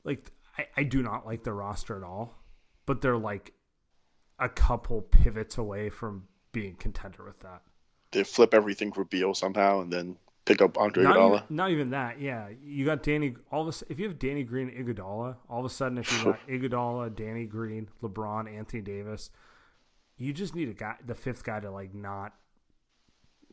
[0.03, 2.35] Like I, I do not like the roster at all,
[2.85, 3.53] but they're like
[4.39, 7.61] a couple pivots away from being contender with that.
[8.11, 10.17] they flip everything for Beal somehow, and then
[10.47, 11.35] pick up Andre Not Iguodala.
[11.35, 12.21] even, not even that.
[12.21, 13.35] Yeah, you got Danny.
[13.51, 16.23] All of a, if you have Danny Green, Iguodala, all of a sudden, if you
[16.31, 19.29] got Iguodala, Danny Green, LeBron, Anthony Davis,
[20.17, 22.33] you just need a guy, the fifth guy, to like not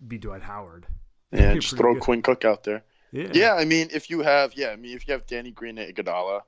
[0.06, 0.86] be Dwight Howard.
[1.32, 2.02] Yeah, just throw good.
[2.02, 2.84] Quinn Cook out there.
[3.10, 5.78] Yeah, Yeah, I mean, if you have, yeah, I mean, if you have Danny Green
[5.78, 6.42] and Iguodala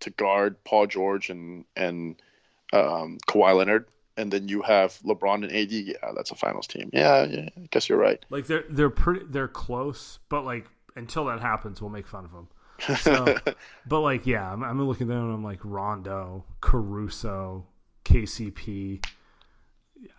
[0.00, 2.16] to guard Paul George and and
[2.72, 3.86] um, Kawhi Leonard,
[4.20, 6.90] and then you have LeBron and AD, yeah, that's a finals team.
[6.92, 8.24] Yeah, yeah, I guess you're right.
[8.30, 12.32] like they're they're pretty, they're close, but like until that happens, we'll make fun of
[12.32, 12.48] them.
[12.98, 13.36] So,
[13.86, 17.66] but like, yeah, I'm, I'm looking at them and I'm like Rondo, Caruso,
[18.04, 19.04] KCP.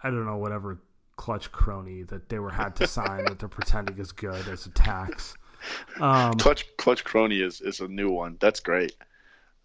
[0.03, 0.79] I don't know whatever
[1.15, 4.71] clutch crony that they were had to sign that they're pretending is good as a
[4.71, 5.35] tax.
[5.99, 8.37] Um, Clutch Clutch Crony is is a new one.
[8.39, 8.95] That's great.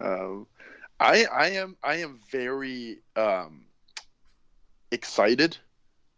[0.00, 0.46] Um,
[1.00, 3.65] I I am I am very um,
[4.90, 5.56] excited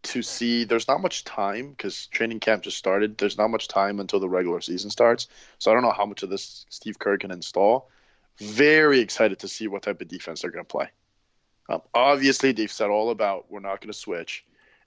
[0.04, 0.64] to see.
[0.64, 3.18] There's not much time because training camp just started.
[3.18, 5.28] There's not much time until the regular season starts.
[5.58, 7.90] So I don't know how much of this Steve Kerr can install.
[8.38, 10.88] Very excited to see what type of defense they're going to play.
[11.68, 14.44] Um, obviously, they've said all about we're not going to switch,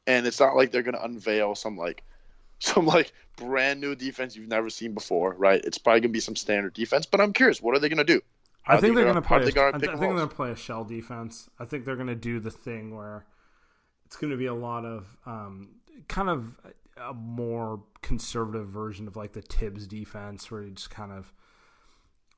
[0.07, 2.03] and it's not like they're going to unveil some like
[2.59, 5.61] some like brand new defense you've never seen before, right?
[5.63, 8.21] It's probably gonna be some standard defense, but I'm curious, what are they gonna do?
[8.67, 9.45] I think they they're gonna- going to how play.
[9.45, 11.49] they A, gonna I, th- I think they're going to play a shell defense.
[11.59, 13.25] I think they're going to do the thing where
[14.11, 15.69] it's going to be a lot of um,
[16.09, 16.59] kind of
[16.97, 21.31] a more conservative version of like the Thibs defense, where you just kind of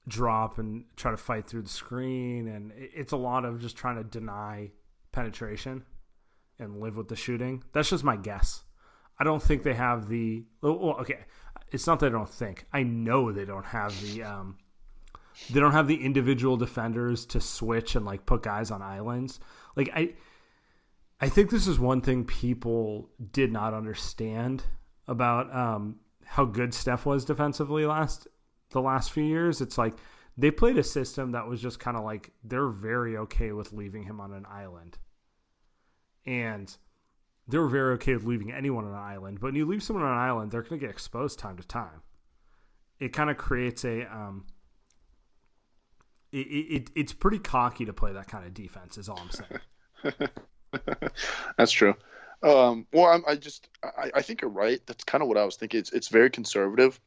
[0.08, 3.96] drop and try to fight through the screen, and it's a lot of just trying
[3.96, 4.70] to deny
[5.12, 5.84] penetration
[6.60, 7.64] and live with the shooting.
[7.74, 8.62] That's just my guess.
[9.18, 10.44] I don't think they have the.
[10.62, 11.26] Well, well, okay,
[11.72, 12.68] it's not that I don't think.
[12.72, 14.22] I know they don't have the.
[14.22, 14.60] Um,
[15.50, 19.40] they don't have the individual defenders to switch and like put guys on islands.
[19.76, 20.14] Like I,
[21.24, 24.66] I think this is one thing people did not understand
[25.08, 28.28] about um, how good Steph was defensively last
[28.72, 29.62] the last few years.
[29.62, 29.94] It's like
[30.38, 34.04] they played a system that was just kind of like they're very okay with leaving
[34.04, 34.98] him on an island,
[36.26, 36.76] and
[37.48, 39.40] they were very okay with leaving anyone on an island.
[39.40, 41.66] But when you leave someone on an island, they're going to get exposed time to
[41.66, 42.02] time.
[43.00, 44.46] It kind of creates a um,
[46.34, 48.98] it, it, it's pretty cocky to play that kind of defense.
[48.98, 50.30] Is all I'm saying.
[51.58, 51.96] That's true.
[52.42, 54.82] Um, well, I'm, I just I, I think you're right.
[54.86, 55.80] That's kind of what I was thinking.
[55.80, 57.00] It's it's very conservative,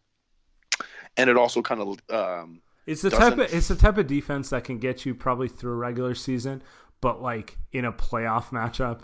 [1.17, 4.07] and it also kind of um, It's the Doesn't- type of it's the type of
[4.07, 6.63] defense that can get you probably through a regular season,
[7.01, 9.03] but like in a playoff matchup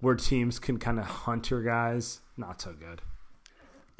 [0.00, 3.02] where teams can kind of hunt your guys, not so good.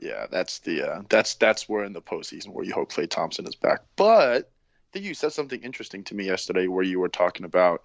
[0.00, 3.46] Yeah, that's the uh, that's that's where in the postseason where you hope Klay Thompson
[3.46, 3.80] is back.
[3.96, 7.82] But I think you said something interesting to me yesterday where you were talking about,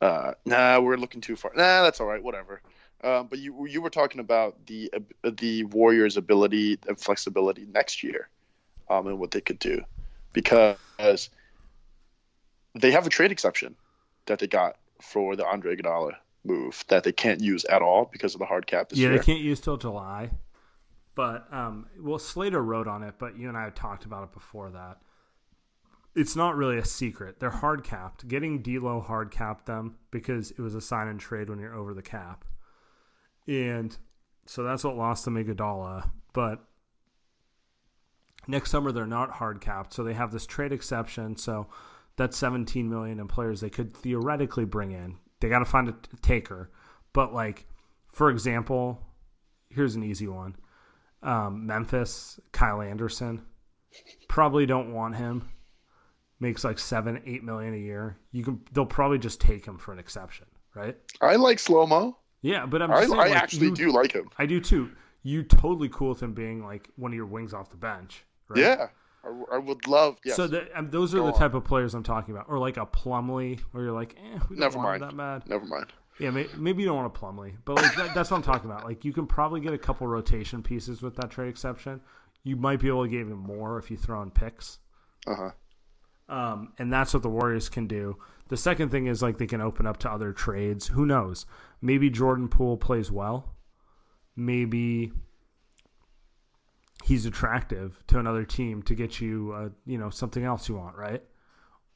[0.00, 1.52] uh, nah, we're looking too far.
[1.54, 2.62] Nah, that's all right, whatever.
[3.02, 8.02] Um, but you you were talking about the uh, the Warriors' ability and flexibility next
[8.02, 8.28] year,
[8.90, 9.82] um, and what they could do,
[10.32, 11.30] because
[12.74, 13.76] they have a trade exception
[14.26, 18.34] that they got for the Andre Iguodala move that they can't use at all because
[18.34, 19.18] of the hard cap this yeah, year.
[19.18, 20.30] they can't use till July.
[21.14, 24.70] But um, well, Slater wrote on it, but you and I talked about it before
[24.70, 24.98] that.
[26.18, 27.38] It's not really a secret.
[27.38, 28.26] They're hard capped.
[28.26, 31.94] Getting D'Lo hard capped them because it was a sign and trade when you're over
[31.94, 32.44] the cap,
[33.46, 33.96] and
[34.46, 36.10] so that's what lost them Iguodala.
[36.32, 36.64] But
[38.48, 41.36] next summer they're not hard capped, so they have this trade exception.
[41.36, 41.68] So
[42.16, 45.18] that's 17 million in players they could theoretically bring in.
[45.38, 46.72] They got to find a taker,
[47.12, 47.66] but like
[48.08, 49.00] for example,
[49.70, 50.56] here's an easy one
[51.22, 53.42] um, Memphis, Kyle Anderson.
[54.28, 55.48] Probably don't want him.
[56.40, 58.16] Makes like seven, eight million a year.
[58.32, 58.60] You can.
[58.72, 60.96] They'll probably just take him for an exception, right?
[61.20, 62.16] I like slow mo.
[62.42, 62.92] Yeah, but I'm.
[62.92, 64.30] I, saying, I like, actually you- do like him.
[64.38, 64.90] I do too.
[65.24, 68.60] You totally cool with him being like one of your wings off the bench, right?
[68.60, 68.86] Yeah,
[69.24, 70.18] I, I would love.
[70.24, 70.36] Yes.
[70.36, 71.38] So the, um, those are Go the on.
[71.38, 74.54] type of players I'm talking about, or like a Plumlee, where you're like, eh, we
[74.56, 75.02] don't Never want him mind.
[75.02, 75.48] that bad.
[75.50, 75.86] Never mind.
[76.20, 78.70] Yeah, may, maybe you don't want a Plumlee, but like that, that's what I'm talking
[78.70, 78.84] about.
[78.84, 82.00] Like you can probably get a couple rotation pieces with that trade exception.
[82.44, 84.78] You might be able to get even more if you throw in picks.
[85.26, 85.50] Uh huh.
[86.28, 88.16] Um, and that's what the Warriors can do.
[88.48, 90.88] The second thing is like they can open up to other trades.
[90.88, 91.46] Who knows?
[91.80, 93.54] Maybe Jordan Poole plays well.
[94.36, 95.12] Maybe
[97.04, 100.96] he's attractive to another team to get you, uh, you know, something else you want,
[100.96, 101.22] right?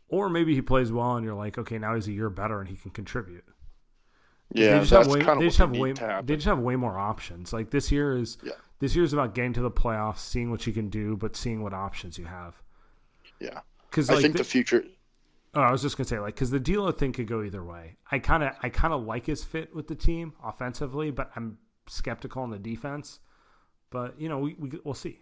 [0.09, 2.69] Or maybe he plays well and you're like, okay, now he's a year better and
[2.69, 3.45] he can contribute.
[4.55, 6.27] Yeah, they just have way, they just have way, need to happen.
[6.27, 7.53] they just have way more options.
[7.53, 8.53] Like this year is Yeah.
[8.81, 11.63] this year is about getting to the playoffs, seeing what you can do, but seeing
[11.63, 12.63] what options you have.
[13.41, 13.61] yeah,
[13.93, 14.85] Because I think the- the future.
[15.55, 17.63] Oh, I was just gonna say, like, because the deal D'Lo thing could go either
[17.63, 17.97] way.
[18.11, 21.59] I kind of, I kind of like his fit with the team offensively, but I'm
[21.87, 23.21] skeptical on the defense.
[23.91, 25.21] But you know, we, we we'll see.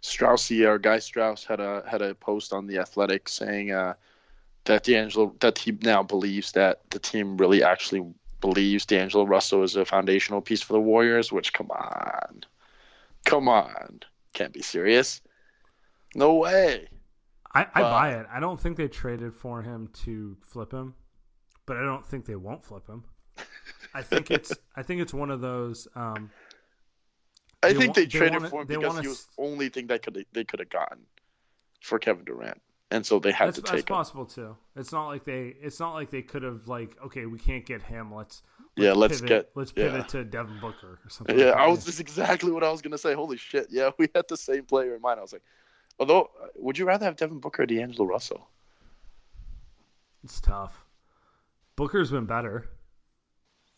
[0.00, 3.94] Strauss, our guy Strauss had a had a post on the Athletic saying uh,
[4.64, 8.06] that D'Angelo that he now believes that the team really actually
[8.40, 11.32] believes D'Angelo Russell is a foundational piece for the Warriors.
[11.32, 12.44] Which, come on,
[13.24, 14.00] come on,
[14.34, 15.20] can't be serious.
[16.14, 16.86] No way.
[17.56, 18.26] I, I buy it.
[18.32, 20.94] I don't think they traded for him to flip him,
[21.66, 23.04] but I don't think they won't flip him.
[23.94, 25.88] I think it's, I think it's one of those.
[25.94, 26.30] Um,
[27.62, 29.86] I think they they traded wanna- for him they because he was the only thing
[29.88, 30.98] that could they could have gotten
[31.82, 33.96] for Kevin Durant, and so they had that's, to that's take him.
[33.96, 34.56] possible too.
[34.76, 37.82] It's not like they, it's not like they could have like, okay, we can't get
[37.82, 38.14] him.
[38.14, 38.42] Let's,
[38.76, 39.84] Yeah, let's pivot, get- let's yeah.
[39.90, 41.38] pivot to Devin Booker or something.
[41.38, 41.60] Yeah, like that.
[41.62, 43.14] I was just exactly what I was gonna say.
[43.14, 43.68] Holy shit!
[43.70, 45.18] Yeah, we had the same player in mind.
[45.18, 45.42] I was like,
[45.98, 48.48] although, would you rather have Devin Booker or D'Angelo Russell?
[50.24, 50.84] It's tough.
[51.76, 52.68] Booker's been better.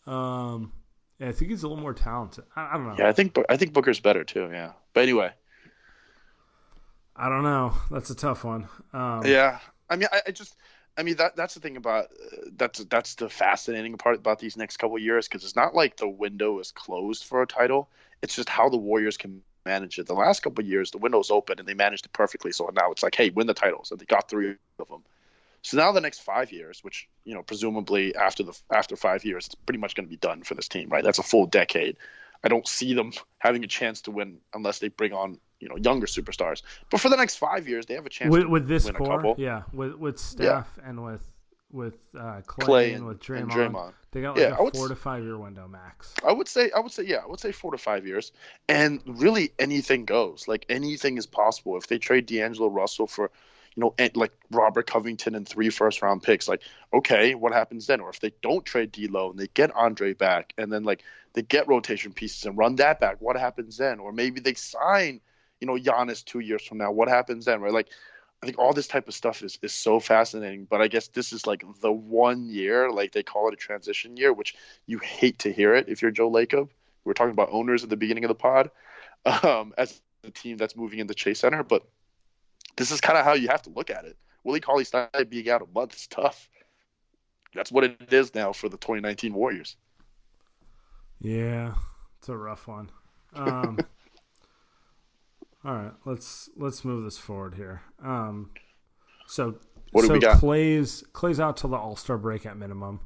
[0.07, 0.71] Um,
[1.19, 2.45] yeah, I think he's a little more talented.
[2.55, 2.95] I, I don't know.
[2.97, 4.49] Yeah, I think I think Booker's better too.
[4.51, 5.31] Yeah, but anyway,
[7.15, 7.73] I don't know.
[7.91, 8.67] That's a tough one.
[8.93, 9.59] Um, yeah.
[9.89, 10.55] I mean, I, I just,
[10.97, 14.55] I mean that that's the thing about uh, that's that's the fascinating part about these
[14.55, 17.89] next couple of years because it's not like the window is closed for a title.
[18.21, 20.07] It's just how the Warriors can manage it.
[20.07, 22.51] The last couple of years, the window's open and they managed it perfectly.
[22.51, 25.03] So now it's like, hey, win the titles, and they got three of them.
[25.61, 29.47] So now the next five years, which you know, presumably after the after five years,
[29.47, 31.03] it's pretty much going to be done for this team, right?
[31.03, 31.97] That's a full decade.
[32.43, 35.75] I don't see them having a chance to win unless they bring on you know
[35.75, 36.61] younger superstars.
[36.89, 39.35] But for the next five years, they have a chance with, with this core, couple.
[39.37, 41.27] yeah, with with Steph and with
[41.71, 43.93] with uh, Klay, Klay and with Draymond, and Draymond.
[44.11, 46.13] they got like Yeah, I four s- to five year window max.
[46.25, 48.31] I would say, I would say, yeah, I would say four to five years,
[48.67, 50.47] and really anything goes.
[50.47, 53.29] Like anything is possible if they trade D'Angelo Russell for,
[53.75, 56.47] you know, and like Robert Covington and three first round picks.
[56.47, 56.63] Like,
[56.93, 57.99] okay, what happens then?
[57.99, 61.03] Or if they don't trade D'Lo and they get Andre back, and then like
[61.33, 63.99] they get rotation pieces and run that back, what happens then?
[63.99, 65.21] Or maybe they sign,
[65.61, 67.61] you know, Giannis two years from now, what happens then?
[67.61, 67.89] Right, like.
[68.41, 71.33] I think all this type of stuff is, is so fascinating, but I guess this
[71.33, 75.39] is like the one year, like they call it a transition year, which you hate
[75.39, 76.69] to hear it if you're Joe Lacob.
[77.03, 78.71] We are talking about owners at the beginning of the pod
[79.43, 81.83] um, as the team that's moving into Chase Center, but
[82.77, 84.17] this is kind of how you have to look at it.
[84.43, 86.49] Willie Cauley Stein being out a month is tough.
[87.53, 89.75] That's what it is now for the 2019 Warriors.
[91.19, 91.73] Yeah,
[92.19, 92.89] it's a rough one.
[93.33, 93.79] Um,
[95.65, 97.81] all right, let's let's move this forward here.
[98.03, 98.51] Um,
[99.27, 99.55] so
[99.91, 100.37] What do so we got?
[100.37, 103.01] Klay's Klay's out till the All Star break at minimum.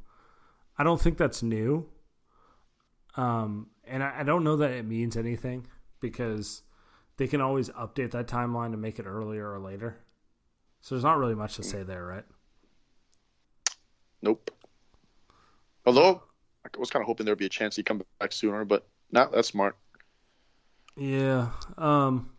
[0.77, 1.87] I don't think that's new.
[3.15, 5.67] Um, and I, I don't know that it means anything
[5.99, 6.63] because
[7.17, 9.99] they can always update that timeline to make it earlier or later.
[10.81, 12.25] So there's not really much to say there, right?
[14.21, 14.51] Nope.
[15.85, 16.23] Although
[16.65, 19.29] I was kind of hoping there'd be a chance he'd come back sooner, but no,
[19.31, 19.77] that's smart.
[20.95, 21.49] Yeah.
[21.77, 22.29] Um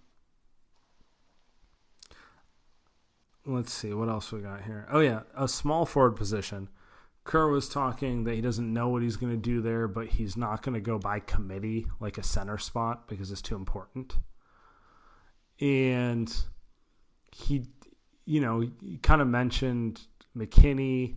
[3.47, 4.87] Let's see what else we got here.
[4.91, 6.69] Oh yeah, a small forward position.
[7.25, 10.37] Kerr was talking that he doesn't know what he's going to do there, but he's
[10.37, 14.19] not going to go by committee like a center spot because it's too important.
[15.61, 16.35] And
[17.33, 17.65] he,
[18.27, 20.03] you know, he kind of mentioned
[20.37, 21.17] McKinnie,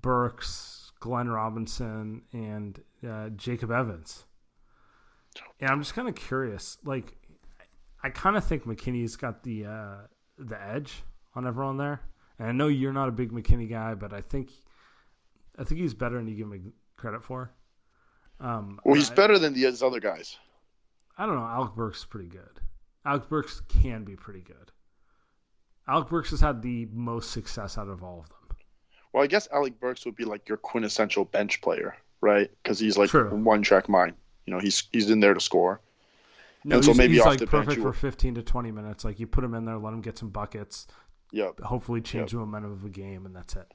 [0.00, 4.24] Burks, Glenn Robinson, and uh, Jacob Evans.
[5.60, 6.78] And I'm just kind of curious.
[6.84, 7.16] Like,
[8.02, 9.96] I kind of think McKinnie's got the uh,
[10.38, 11.02] the edge
[11.36, 12.00] on everyone there.
[12.38, 14.50] And I know you're not a big McKinnie guy, but I think
[15.58, 17.52] I think he's better than you give him credit for.
[18.40, 20.36] Um, Well, he's I, better than these other guys.
[21.16, 21.46] I don't know.
[21.46, 22.60] Alec Burks is pretty good.
[23.04, 24.72] Alec Burks can be pretty good.
[25.88, 28.58] Alec Burks has had the most success out of all of them.
[29.12, 32.50] Well, I guess Alec Burks would be like your quintessential bench player, right?
[32.62, 33.30] Because he's like True.
[33.30, 34.14] one track mind.
[34.44, 35.80] You know, he's he's in there to score.
[36.64, 39.04] No, And so maybe he's off like the perfect you for 15 to 20 minutes.
[39.04, 40.88] Like you put him in there, let him get some buckets,
[41.32, 41.60] Yep.
[41.60, 43.72] hopefully change the momentum of a game, and that's it.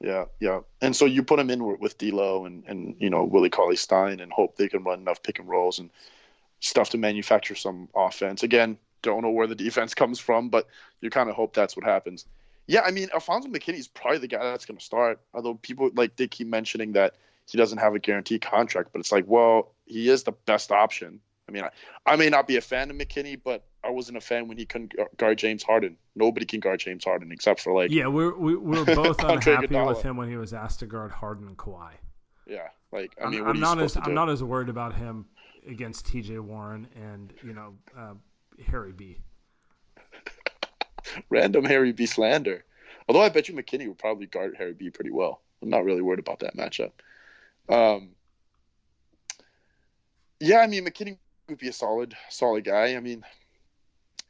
[0.00, 0.60] Yeah, yeah.
[0.80, 3.76] And so you put him in with, with D'Lo and and you know Willie Cauley
[3.76, 5.90] Stein and hope they can run enough pick and rolls and
[6.60, 8.42] stuff to manufacture some offense.
[8.42, 10.66] Again, don't know where the defense comes from, but
[11.00, 12.26] you kind of hope that's what happens.
[12.66, 15.20] Yeah, I mean Alfonzo McKinnie is probably the guy that's going to start.
[15.34, 17.14] Although people like they keep mentioning that
[17.46, 21.18] he doesn't have a guaranteed contract, but it's like, well, he is the best option.
[21.48, 21.70] I mean, I,
[22.04, 24.66] I may not be a fan of McKinnie, but I wasn't a fan when he
[24.66, 25.96] couldn't guard James Harden.
[26.16, 30.02] Nobody can guard James Harden except for like, Yeah, we're we, we're both unhappy with
[30.02, 31.92] him when he was asked to guard Harden and Kawhi.
[32.46, 33.96] yeah, like I I'm, mean, what I'm not as?
[33.96, 35.26] I'm not as worried about him
[35.66, 36.38] against T.J.
[36.38, 38.14] Warren and you know uh,
[38.66, 39.18] Harry B.
[41.30, 42.64] random Harry B slander.
[43.08, 45.40] Although I bet you McKinnie would probably guard Harry B pretty well.
[45.62, 46.92] I'm not really worried about that matchup.
[47.68, 48.10] Um,
[50.40, 51.18] yeah, I mean McKinnie
[51.48, 52.94] would be a solid, solid guy.
[52.96, 53.24] I mean,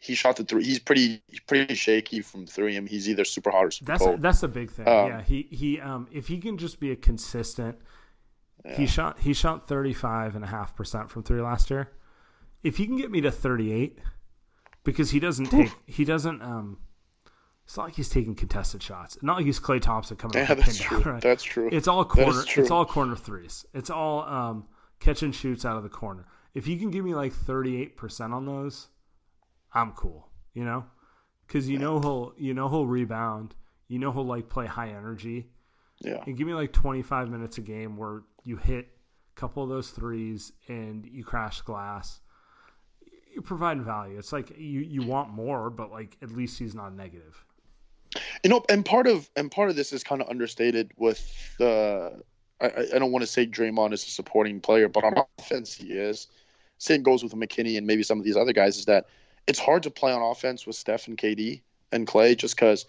[0.01, 0.65] he shot the three.
[0.65, 2.77] He's pretty, pretty shaky from three.
[2.77, 4.23] I mean, he's either super hot or super That's cold.
[4.23, 4.87] that's the big thing.
[4.89, 7.77] Um, yeah, he he um if he can just be a consistent.
[8.77, 11.91] He shot he shot 35 and a half percent from three last year.
[12.63, 13.99] If he can get me to 38
[14.85, 16.79] because he doesn't take he doesn't um
[17.65, 19.17] it's not like he's taking contested shots.
[19.23, 21.03] Not like he's Klay Thompson coming Yeah, that's true.
[21.03, 21.23] down, right?
[21.23, 21.69] That's true.
[21.73, 22.43] It's all corner.
[22.57, 23.65] It's all corner threes.
[23.75, 24.67] It's all um,
[25.01, 26.27] catch and shoots out of the corner.
[26.55, 28.89] If you can give me like thirty eight percent on those,
[29.73, 30.29] I'm cool.
[30.55, 30.85] You know,
[31.47, 33.55] because you know he'll you know he'll rebound.
[33.89, 35.47] You know he'll like play high energy.
[36.01, 38.87] yeah, And give me like twenty five minutes a game where you hit
[39.37, 42.21] a couple of those threes and you crash glass.
[43.33, 44.19] You're providing value.
[44.19, 47.45] It's like you you want more, but like at least he's not negative.
[48.43, 51.21] you know, and part of and part of this is kind of understated with
[51.59, 52.21] the.
[52.61, 55.73] I, I- I don't want to say Draymond is a supporting player, but on offense
[55.75, 56.27] he is.
[56.79, 58.77] Same goes with McKinnie and maybe some of these other guys.
[58.79, 59.07] Is that
[59.49, 62.87] it's hard to play on offense with Steph and KD and Klay just because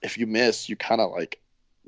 [0.00, 1.40] if you miss, you kind of like,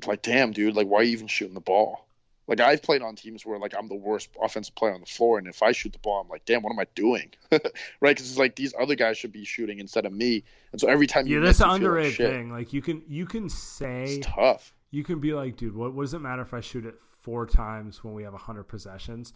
[0.05, 2.05] like damn, dude, like why are you even shooting the ball?
[2.47, 5.37] Like I've played on teams where like I'm the worst offensive player on the floor,
[5.37, 7.31] and if I shoot the ball, I'm like, damn, what am I doing?
[7.51, 7.61] right?
[8.01, 10.43] Because it's like these other guys should be shooting instead of me,
[10.73, 12.51] and so every time you Yeah, miss, that's an feel like underrated thing.
[12.51, 14.73] Like you can you can say It's tough.
[14.89, 17.45] you can be like, dude, what, what does it matter if I shoot it four
[17.45, 19.31] times when we have 100 possessions?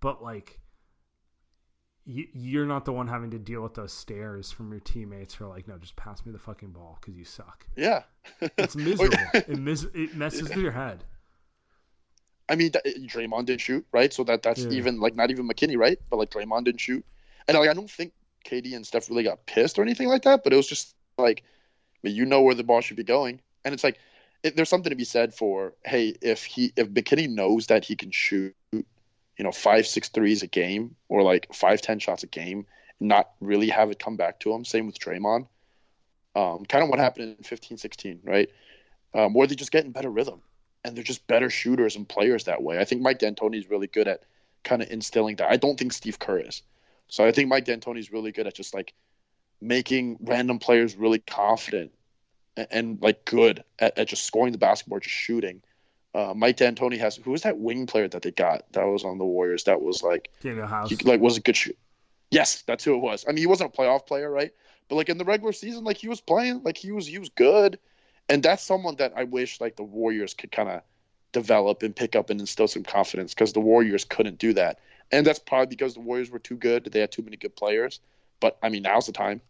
[0.00, 0.60] But, like,
[2.10, 5.48] you're not the one having to deal with those stares from your teammates who are
[5.48, 7.66] like, no, just pass me the fucking ball because you suck.
[7.76, 8.04] Yeah.
[8.56, 9.18] It's miserable.
[9.34, 11.04] it, mis- it messes with your head.
[12.48, 14.10] I mean, Draymond didn't shoot, right?
[14.10, 14.70] So that that's Yeah.
[14.70, 15.98] even like not even McKinnie, right?
[16.08, 17.04] But like Draymond didn't shoot,
[17.46, 18.12] and like I don't think
[18.46, 20.44] KD and Steph really got pissed or anything like that.
[20.44, 21.42] But it was just like,
[22.02, 23.98] but you know where the ball should be going, and it's like
[24.42, 27.96] it, there's something to be said for hey, if he if McKinnie knows that he
[27.96, 28.54] can shoot,
[29.38, 32.66] you know, five six threes a game or like five ten shots a game,
[33.00, 34.64] not really have it come back to him.
[34.64, 35.46] Same with Draymond.
[36.34, 38.50] Um, kind of what happened in 15, 16, right?
[39.14, 40.40] Um, where they just get in better rhythm
[40.84, 42.78] and they're just better shooters and players that way.
[42.78, 44.22] I think Mike D'Antoni is really good at
[44.64, 45.50] kind of instilling that.
[45.50, 46.62] I don't think Steve Kerr is.
[47.08, 48.92] So I think Mike D'Antoni is really good at just like
[49.60, 51.92] making random players really confident
[52.56, 55.62] and, and like good at, at just scoring the basketball, just shooting.
[56.18, 59.18] Uh, Mike D'Antoni has who was that wing player that they got that was on
[59.18, 60.90] the Warriors that was like Danuel House.
[60.90, 61.78] he like was a good shoot.
[62.32, 63.24] Yes, that's who it was.
[63.28, 64.50] I mean, he wasn't a playoff player, right?
[64.88, 67.28] But like in the regular season, like he was playing, like he was he was
[67.28, 67.78] good,
[68.28, 70.82] and that's someone that I wish like the Warriors could kind of
[71.30, 74.80] develop and pick up and instill some confidence because the Warriors couldn't do that.
[75.12, 76.84] And that's probably because the Warriors were too good.
[76.86, 78.00] They had too many good players.
[78.40, 79.40] But I mean, now's the time,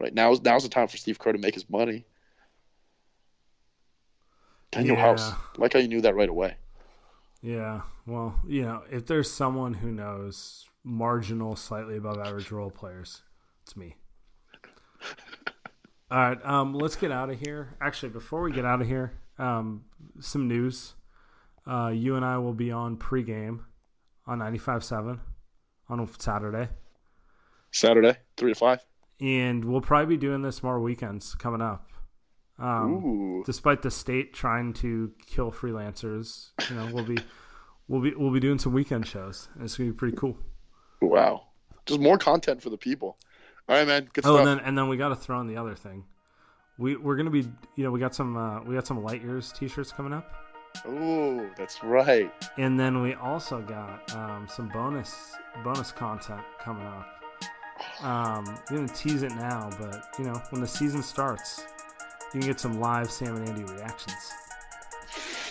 [0.00, 0.12] right?
[0.12, 2.04] Now's now's the time for Steve Kerr to make his money.
[4.72, 5.02] Daniel Yeah.
[5.02, 6.56] House, I like how you knew that right away.
[7.42, 7.82] Yeah.
[8.06, 13.22] Well, you know, if there's someone who knows marginal, slightly above average role players,
[13.62, 13.96] it's me.
[16.10, 16.44] All right.
[16.44, 17.76] Um, let's get out of here.
[17.80, 19.84] Actually, before we get out of here, um,
[20.20, 20.94] some news.
[21.66, 23.60] Uh, you and I will be on pregame
[24.26, 25.18] on 95.7
[25.88, 26.68] on Saturday.
[27.70, 28.84] Saturday, three to five.
[29.20, 31.89] And we'll probably be doing this more weekends coming up.
[32.60, 37.18] Um, despite the state trying to kill freelancers, you know, we'll be
[37.88, 39.48] we'll be we'll be doing some weekend shows.
[39.60, 40.36] It's gonna be pretty cool.
[41.00, 41.46] wow!
[41.86, 43.16] Just more content for the people.
[43.68, 44.08] All right, man.
[44.12, 44.38] Good Oh, stuff.
[44.40, 46.04] and then and then we got to throw in the other thing.
[46.76, 49.52] We we're gonna be you know we got some uh, we got some Light Years
[49.52, 50.30] t-shirts coming up,
[50.86, 52.30] Ooh, that's right.
[52.58, 55.34] and then we also got um, some bonus
[55.64, 57.06] bonus content coming up.
[58.02, 61.64] Um, we're gonna tease it now, but you know when the season starts,
[62.34, 64.32] you can get some live Saam and Andy reactions.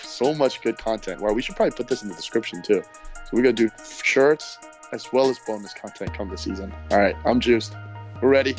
[0.03, 1.21] So much good content.
[1.21, 2.83] Wow, we should probably put this in the description too.
[3.13, 3.69] So we're gonna do
[4.03, 4.57] shirts
[4.91, 6.73] as well as bonus content come this season.
[6.91, 7.73] All right, I'm juiced.
[8.21, 8.55] We're ready.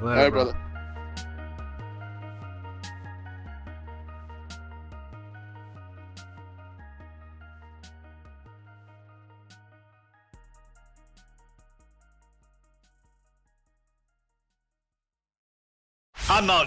[0.00, 0.54] All right, brother.
[0.54, 0.71] I'm